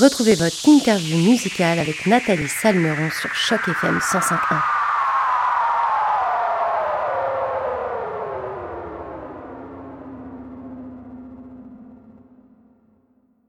Retrouvez 0.00 0.34
votre 0.34 0.68
interview 0.68 1.16
musicale 1.18 1.78
avec 1.78 2.06
Nathalie 2.06 2.48
Salmeron 2.48 3.10
sur 3.10 3.32
Choc 3.32 3.60
FM 3.68 3.98
105.1. 3.98 4.38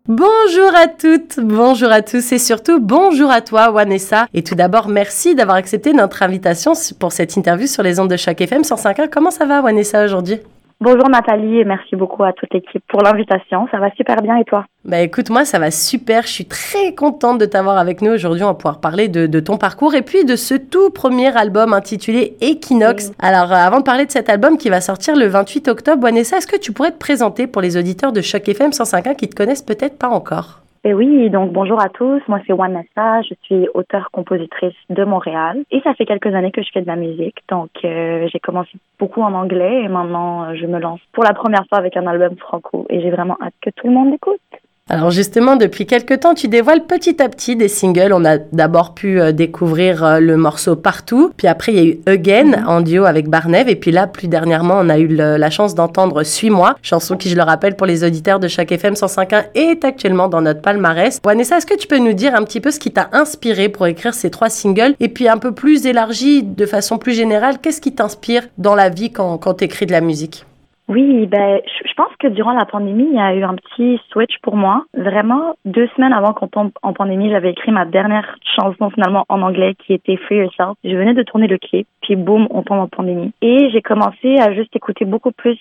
Bonjour 0.08 0.76
à 0.76 0.88
toutes, 0.88 1.39
bonjour 1.39 1.91
à 1.91 2.04
tous 2.04 2.31
et 2.31 2.38
surtout 2.38 2.80
bonjour 2.80 3.32
à 3.32 3.41
toi 3.41 3.71
Wanessa. 3.71 4.27
Et 4.36 4.43
tout 4.43 4.54
d'abord, 4.54 4.88
merci 4.88 5.34
d'avoir 5.34 5.57
accepté 5.57 5.93
notre 5.93 6.21
invitation 6.21 6.73
pour 7.00 7.12
cette 7.12 7.36
interview 7.38 7.66
sur 7.66 7.82
les 7.82 8.00
ondes 8.00 8.12
de 8.12 8.18
Choc 8.18 8.39
FM 8.39 8.62
105.1. 8.62 9.09
Comment 9.09 9.32
ça 9.32 9.48
va 9.48 9.62
Wanessa 9.62 10.05
aujourd'hui? 10.05 10.39
Bonjour 10.82 11.07
Nathalie 11.10 11.59
et 11.59 11.63
merci 11.63 11.95
beaucoup 11.95 12.23
à 12.23 12.34
toute 12.34 12.54
l'équipe 12.54 12.84
pour 12.90 13.02
l'invitation. 13.02 13.66
Ça 13.72 13.77
va 13.77 13.91
super 13.91 14.22
bien 14.22 14.36
et 14.36 14.44
toi? 14.44 14.66
Bah 14.84 14.99
écoute, 14.99 15.30
moi 15.30 15.45
ça 15.45 15.58
va 15.58 15.72
super. 15.72 16.23
Je 16.23 16.27
suis 16.27 16.45
très 16.45 16.94
contente 16.94 17.38
de 17.40 17.45
t'avoir 17.45 17.77
avec 17.77 18.02
nous 18.02 18.12
aujourd'hui. 18.12 18.44
On 18.44 18.48
va 18.48 18.54
pouvoir 18.55 18.82
parler 18.82 19.08
de, 19.08 19.40
ton 19.40 19.58
parcours 19.58 19.96
et 19.96 20.02
puis 20.02 20.26
de 20.26 20.35
ce 20.35 20.54
tout 20.54 20.90
premier 20.90 21.35
album 21.38 21.72
intitulé 21.73 22.35
Equinox. 22.41 23.13
Alors 23.20 23.54
euh, 23.54 23.55
avant 23.55 23.80
de 23.80 23.84
parler 23.84 24.05
de 24.05 24.12
cet 24.12 24.30
album 24.30 24.58
qui 24.58 24.70
va 24.70 24.82
sortir 24.82 25.16
le 25.16 25.27
28 25.27 25.70
octobre, 25.70 26.02
Vanessa, 26.02 26.38
est-ce 26.38 26.48
que 26.48 26.59
tu 26.59 26.73
pourrais 26.73 26.91
te 26.91 26.99
présenter 26.99 27.48
pour 27.48 27.62
les 27.62 27.77
auditeurs 27.77 28.12
de 28.12 28.21
Choc 28.21 28.48
FM 28.48 28.71
105.1 28.71 29.16
qui 29.16 29.30
te 29.30 29.35
connaissent 29.35 29.63
peut-être 29.63 29.98
pas 29.98 30.10
encore? 30.10 30.65
Et 30.88 30.94
oui, 30.94 31.31
donc 31.31 31.52
bonjour 31.52 31.81
à 31.81 31.89
tous. 31.89 32.21
Moi, 32.27 32.39
c'est 32.45 32.53
Wanessa. 32.53 33.23
Je 33.23 33.34
suis 33.41 33.67
auteure-compositrice 33.73 34.76
de 34.91 35.03
Montréal. 35.03 35.63
Et 35.71 35.81
ça 35.81 35.95
fait 35.95 36.05
quelques 36.05 36.34
années 36.35 36.52
que 36.52 36.62
je 36.62 36.70
fais 36.71 36.84
de 36.84 36.88
la 36.88 36.95
musique. 36.95 37.38
Donc, 37.49 37.71
euh, 37.84 38.27
j'ai 38.31 38.39
commencé 38.39 38.70
beaucoup 38.99 39.23
en 39.23 39.34
anglais 39.34 39.81
et 39.81 39.88
maintenant, 39.88 40.43
euh, 40.43 40.53
je 40.53 40.67
me 40.67 40.79
lance 40.79 40.99
pour 41.12 41.23
la 41.23 41.34
première 41.34 41.66
fois 41.70 41.79
avec 41.79 41.98
un 41.98 42.05
album 42.05 42.38
franco. 42.38 42.85
Et 42.91 43.02
j'ai 43.02 43.09
vraiment 43.09 43.35
hâte 43.41 43.55
que 43.62 43.71
tout 43.71 43.87
le 43.87 43.93
monde 43.93 44.12
l'écoute. 44.12 44.40
Alors 44.88 45.10
justement, 45.10 45.55
depuis 45.55 45.88
quelques 45.88 46.20
temps, 46.20 46.36
tu 46.36 46.48
dévoiles 46.48 46.86
petit 46.86 47.20
à 47.20 47.28
petit 47.28 47.55
des 47.55 47.70
singles. 47.70 48.14
On 48.14 48.24
a 48.24 48.38
d'abord 48.38 48.94
pu 48.94 49.20
euh, 49.20 49.32
découvrir 49.32 50.04
euh, 50.04 50.20
le 50.20 50.38
morceau 50.38 50.76
Partout, 50.76 51.32
puis 51.36 51.48
après 51.48 51.74
il 51.74 51.76
y 51.76 51.82
a 51.82 51.86
eu 51.86 52.00
Again 52.05 52.60
mhm. 52.60 52.68
en 52.68 52.82
duo 52.82 53.06
avec 53.06 53.28
Barnev, 53.28 53.68
et 53.68 53.76
puis 53.78 53.90
là, 53.90 54.06
plus 54.06 54.28
dernièrement, 54.28 54.76
on 54.80 54.90
a 54.90 55.00
eu 55.00 55.08
la 55.08 55.50
chance 55.50 55.74
d'entendre 55.74 56.22
Suis-moi, 56.22 56.76
chanson 56.84 57.18
qui, 57.18 57.30
je 57.30 57.36
le 57.36 57.41
rappelle, 57.41 57.76
pour 57.76 57.88
les 57.88 58.04
auditeurs 58.04 58.40
de 58.40 58.48
chaque 58.48 58.72
FM 58.72 58.94
105.1 58.94 59.46
est 59.56 59.84
actuellement 59.84 60.28
dans 60.28 60.41
notre 60.41 60.62
palmarès. 60.62 61.20
Vanessa, 61.26 61.58
est-ce 61.58 61.66
que 61.66 61.76
tu 61.76 61.88
peux 61.88 61.98
nous 61.98 62.13
dire 62.13 62.36
un 62.36 62.44
petit 62.44 62.62
peu 62.62 62.70
ce 62.70 62.80
qui 62.80 62.91
t'a 62.91 63.10
inspiré 63.12 63.70
pour 63.70 63.88
écrire 63.88 64.13
ces 64.13 64.30
trois 64.30 64.52
singles, 64.52 64.94
et 65.00 65.09
puis 65.09 65.28
un 65.28 65.40
peu 65.40 65.52
plus 65.52 65.88
élargi, 65.88 66.44
de 66.44 66.66
façon 66.68 67.00
plus 67.00 67.13
générale, 67.13 67.58
qu'est-ce 67.59 67.81
qui 67.81 67.96
t'inspire 67.96 68.44
dans 68.59 68.75
la 68.75 68.90
vie 68.90 69.12
quand, 69.12 69.40
quand 69.40 69.56
tu 69.56 69.63
écris 69.63 69.88
de 69.88 69.94
la 69.94 70.02
musique? 70.02 70.46
Oui, 70.88 71.25
ben, 71.25 71.62
je 71.66 71.94
pense 71.96 72.16
que 72.19 72.28
durant 72.28 72.53
la 72.53 72.66
pandémie, 72.66 73.08
il 73.09 73.16
y 73.16 73.19
a 73.19 73.34
eu 73.34 73.44
un 73.44 73.56
petit 73.56 74.00
switch 74.12 74.38
pour 74.44 74.56
moi. 74.56 74.86
Vraiment, 74.94 75.56
deux 75.66 75.88
semaines 75.96 76.14
avant 76.14 76.34
qu'on 76.34 76.47
tombe 76.47 76.72
en 76.84 76.94
pandémie, 76.94 77.31
j'avais 77.31 77.52
écrit 77.52 77.72
ma 77.72 77.86
dernière 77.86 78.38
chanson 78.56 78.91
finalement 78.91 79.25
en 79.28 79.41
anglais 79.41 79.75
qui 79.75 79.94
était 79.94 80.18
Free 80.18 80.38
Yourself. 80.38 80.78
Je 80.84 80.96
venais 80.96 81.16
de 81.16 81.24
tourner 81.24 81.47
le 81.47 81.58
clip, 81.58 81.88
puis 82.03 82.16
boum, 82.16 82.47
on 82.52 82.62
tombe 82.62 82.80
en 82.80 82.88
pandémie. 82.88 83.34
Et 83.41 83.69
j'ai 83.72 83.81
commencé 83.81 84.38
à 84.40 84.53
juste 84.53 84.75
écouter 84.75 85.06
beaucoup 85.06 85.31
plus 85.31 85.58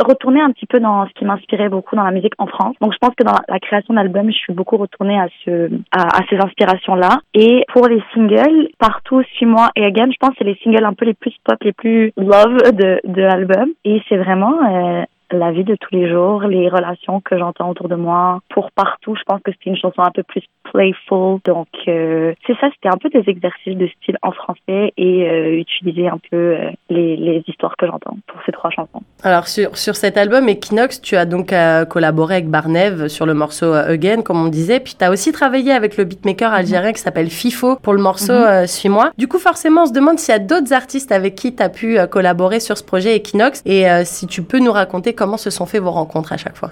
retourner 0.00 0.40
un 0.40 0.50
petit 0.52 0.66
peu 0.66 0.80
dans 0.80 1.06
ce 1.06 1.12
qui 1.14 1.24
m'inspirait 1.24 1.68
beaucoup 1.68 1.96
dans 1.96 2.04
la 2.04 2.10
musique 2.10 2.34
en 2.38 2.46
France. 2.46 2.76
Donc 2.80 2.92
je 2.92 2.98
pense 2.98 3.14
que 3.14 3.24
dans 3.24 3.36
la 3.48 3.58
création 3.58 3.94
d'albums, 3.94 4.30
je 4.30 4.36
suis 4.36 4.52
beaucoup 4.52 4.76
retournée 4.76 5.18
à 5.18 5.28
ce 5.44 5.70
à, 5.92 6.20
ces 6.28 6.36
inspirations-là. 6.36 7.20
Et 7.34 7.64
pour 7.72 7.88
les 7.88 8.02
singles, 8.14 8.68
partout 8.78 9.22
Suis-moi 9.34 9.70
et 9.76 9.84
Again, 9.84 10.10
je 10.10 10.16
pense 10.18 10.30
que 10.30 10.36
c'est 10.38 10.44
les 10.44 10.58
singles 10.62 10.84
un 10.84 10.94
peu 10.94 11.04
les 11.04 11.14
plus 11.14 11.34
pop, 11.44 11.56
les 11.62 11.72
plus 11.72 12.12
love 12.16 12.72
de 12.72 13.00
de 13.04 13.22
l'album. 13.22 13.70
Et 13.84 14.02
c'est 14.08 14.16
vraiment 14.16 14.54
euh, 14.68 15.02
la 15.32 15.52
vie 15.52 15.64
de 15.64 15.76
tous 15.76 15.94
les 15.94 16.08
jours, 16.08 16.42
les 16.42 16.68
relations 16.68 17.20
que 17.20 17.38
j'entends 17.38 17.70
autour 17.70 17.88
de 17.88 17.96
moi. 17.96 18.40
Pour 18.50 18.70
partout, 18.72 19.14
je 19.16 19.22
pense 19.24 19.40
que 19.42 19.52
c'était 19.52 19.70
une 19.70 19.76
chanson 19.76 20.02
un 20.02 20.10
peu 20.10 20.22
plus 20.22 20.42
playful. 20.70 21.38
Donc, 21.44 21.68
euh, 21.88 22.32
c'est 22.46 22.54
ça, 22.60 22.68
c'était 22.74 22.92
un 22.92 22.98
peu 22.98 23.08
des 23.10 23.28
exercices 23.28 23.76
de 23.76 23.88
style 24.00 24.16
en 24.22 24.32
français 24.32 24.92
et 24.96 25.28
euh, 25.28 25.58
utiliser 25.58 26.08
un 26.08 26.18
peu 26.30 26.36
euh, 26.36 26.70
les, 26.88 27.16
les, 27.16 27.42
histoires 27.46 27.76
que 27.76 27.86
j'entends 27.86 28.16
pour 28.26 28.40
ces 28.46 28.52
trois 28.52 28.70
chansons. 28.70 29.02
Alors, 29.22 29.48
sur, 29.48 29.76
sur 29.76 29.96
cet 29.96 30.16
album 30.16 30.48
Equinox, 30.48 31.00
tu 31.00 31.16
as 31.16 31.26
donc 31.26 31.52
collaboré 31.88 32.36
avec 32.36 32.48
Barnev 32.48 33.08
sur 33.08 33.26
le 33.26 33.34
morceau 33.34 33.72
Again, 33.72 34.22
comme 34.22 34.40
on 34.40 34.48
disait. 34.48 34.80
Puis, 34.80 34.94
tu 34.98 35.04
as 35.04 35.10
aussi 35.10 35.32
travaillé 35.32 35.72
avec 35.72 35.96
le 35.96 36.04
beatmaker 36.04 36.52
algérien 36.52 36.92
qui 36.92 37.00
s'appelle 37.00 37.28
FIFO 37.28 37.76
pour 37.76 37.92
le 37.92 38.00
morceau 38.00 38.32
mhm. 38.32 38.66
Suis-moi. 38.66 39.10
Du 39.18 39.26
coup, 39.26 39.38
forcément, 39.38 39.82
on 39.82 39.86
se 39.86 39.92
demande 39.92 40.18
s'il 40.18 40.32
y 40.32 40.36
a 40.36 40.38
d'autres 40.38 40.72
artistes 40.72 41.12
avec 41.12 41.34
qui 41.34 41.54
tu 41.54 41.62
as 41.62 41.68
pu 41.68 41.98
collaborer 42.10 42.60
sur 42.60 42.78
ce 42.78 42.84
projet 42.84 43.16
Equinox 43.16 43.62
et 43.66 43.86
si 44.04 44.26
tu 44.26 44.42
peux 44.42 44.58
nous 44.58 44.72
raconter 44.72 45.12
comment 45.20 45.36
se 45.36 45.50
sont 45.50 45.66
fait 45.66 45.80
vos 45.80 45.90
rencontres 45.90 46.32
à 46.32 46.38
chaque 46.38 46.56
fois? 46.56 46.70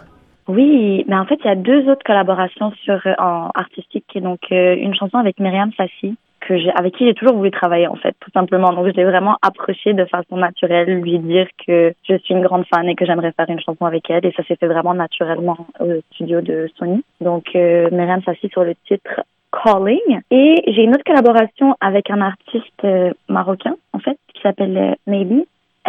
Oui, 0.49 1.05
mais 1.07 1.17
en 1.17 1.27
fait, 1.27 1.39
il 1.45 1.47
y 1.47 1.51
a 1.51 1.55
deux 1.55 1.87
autres 1.91 2.03
collaborations 2.05 2.73
sur 2.83 2.99
euh, 3.07 3.13
artistique, 3.55 4.07
donc 4.17 4.41
euh, 4.51 4.75
une 4.75 4.95
chanson 4.95 5.19
avec 5.19 5.39
Myriam 5.39 5.71
Fassi 5.73 6.17
que 6.41 6.55
avec 6.79 6.95
qui 6.95 7.05
j'ai 7.07 7.15
toujours 7.15 7.37
voulu 7.37 7.51
travailler 7.51 7.89
en 7.89 7.97
fait, 7.97 8.15
tout 8.21 8.31
simplement. 8.33 8.73
Donc 8.73 8.87
je 8.87 8.93
l'ai 8.93 9.05
vraiment 9.05 9.37
approchée 9.43 9.93
de 9.93 10.07
façon 10.07 10.37
naturelle, 10.39 11.01
lui 11.03 11.19
dire 11.19 11.49
que 11.67 11.93
je 12.09 12.17
suis 12.17 12.33
une 12.33 12.43
grande 12.43 12.65
fan 12.73 12.89
et 12.89 12.95
que 12.95 13.05
j'aimerais 13.05 13.33
faire 13.33 13.51
une 13.51 13.61
chanson 13.61 13.85
avec 13.85 14.09
elle 14.09 14.25
et 14.25 14.33
ça 14.33 14.43
s'est 14.45 14.57
fait 14.57 14.69
vraiment 14.69 14.95
naturellement 14.95 15.67
au 15.81 16.01
studio 16.13 16.41
de 16.41 16.71
Sony. 16.79 17.05
Donc 17.21 17.45
euh, 17.55 17.91
Myriam 17.93 18.23
Fassi 18.23 18.49
sur 18.49 18.65
le 18.65 18.75
titre 18.87 19.21
Calling 19.53 20.21
et 20.31 20.55
j'ai 20.69 20.85
une 20.85 20.95
autre 20.95 21.05
collaboration 21.05 21.75
avec 21.81 22.09
un 22.09 22.23
artiste 22.23 22.87
marocain 23.29 23.75
en 23.93 23.99
fait 23.99 24.17
qui 24.33 24.41
s'appelle 24.41 24.97
Maybe 25.07 25.45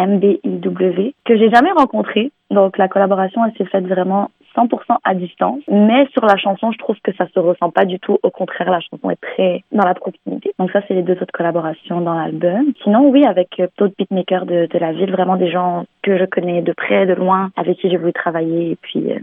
MBIW, 0.06 1.14
que 1.24 1.36
j'ai 1.36 1.50
jamais 1.50 1.72
rencontré. 1.72 2.32
Donc 2.50 2.78
la 2.78 2.88
collaboration, 2.88 3.44
elle 3.44 3.52
s'est 3.56 3.70
faite 3.70 3.86
vraiment 3.86 4.30
100% 4.56 4.96
à 5.04 5.14
distance. 5.14 5.62
Mais 5.68 6.06
sur 6.12 6.24
la 6.24 6.36
chanson, 6.36 6.72
je 6.72 6.78
trouve 6.78 6.96
que 7.02 7.12
ça 7.14 7.26
se 7.32 7.38
ressent 7.38 7.70
pas 7.70 7.84
du 7.84 7.98
tout. 7.98 8.18
Au 8.22 8.30
contraire, 8.30 8.70
la 8.70 8.80
chanson 8.80 9.10
est 9.10 9.20
très 9.20 9.62
dans 9.72 9.84
la 9.84 9.94
proximité. 9.94 10.52
Donc 10.58 10.70
ça, 10.72 10.80
c'est 10.86 10.94
les 10.94 11.02
deux 11.02 11.14
autres 11.14 11.32
collaborations 11.32 12.00
dans 12.00 12.14
l'album. 12.14 12.72
Sinon, 12.82 13.08
oui, 13.08 13.24
avec 13.24 13.60
euh, 13.60 13.68
d'autres 13.78 13.94
beatmakers 13.98 14.46
de, 14.46 14.68
la 14.78 14.92
ville, 14.92 15.12
vraiment 15.12 15.36
des 15.36 15.50
gens 15.50 15.84
que 16.02 16.18
je 16.18 16.24
connais 16.24 16.62
de 16.62 16.72
près, 16.72 17.06
de 17.06 17.14
loin, 17.14 17.50
avec 17.56 17.78
qui 17.78 17.90
j'ai 17.90 17.96
voulu 17.96 18.12
travailler. 18.12 18.72
Et 18.72 18.76
puis, 18.76 19.12
euh. 19.12 19.18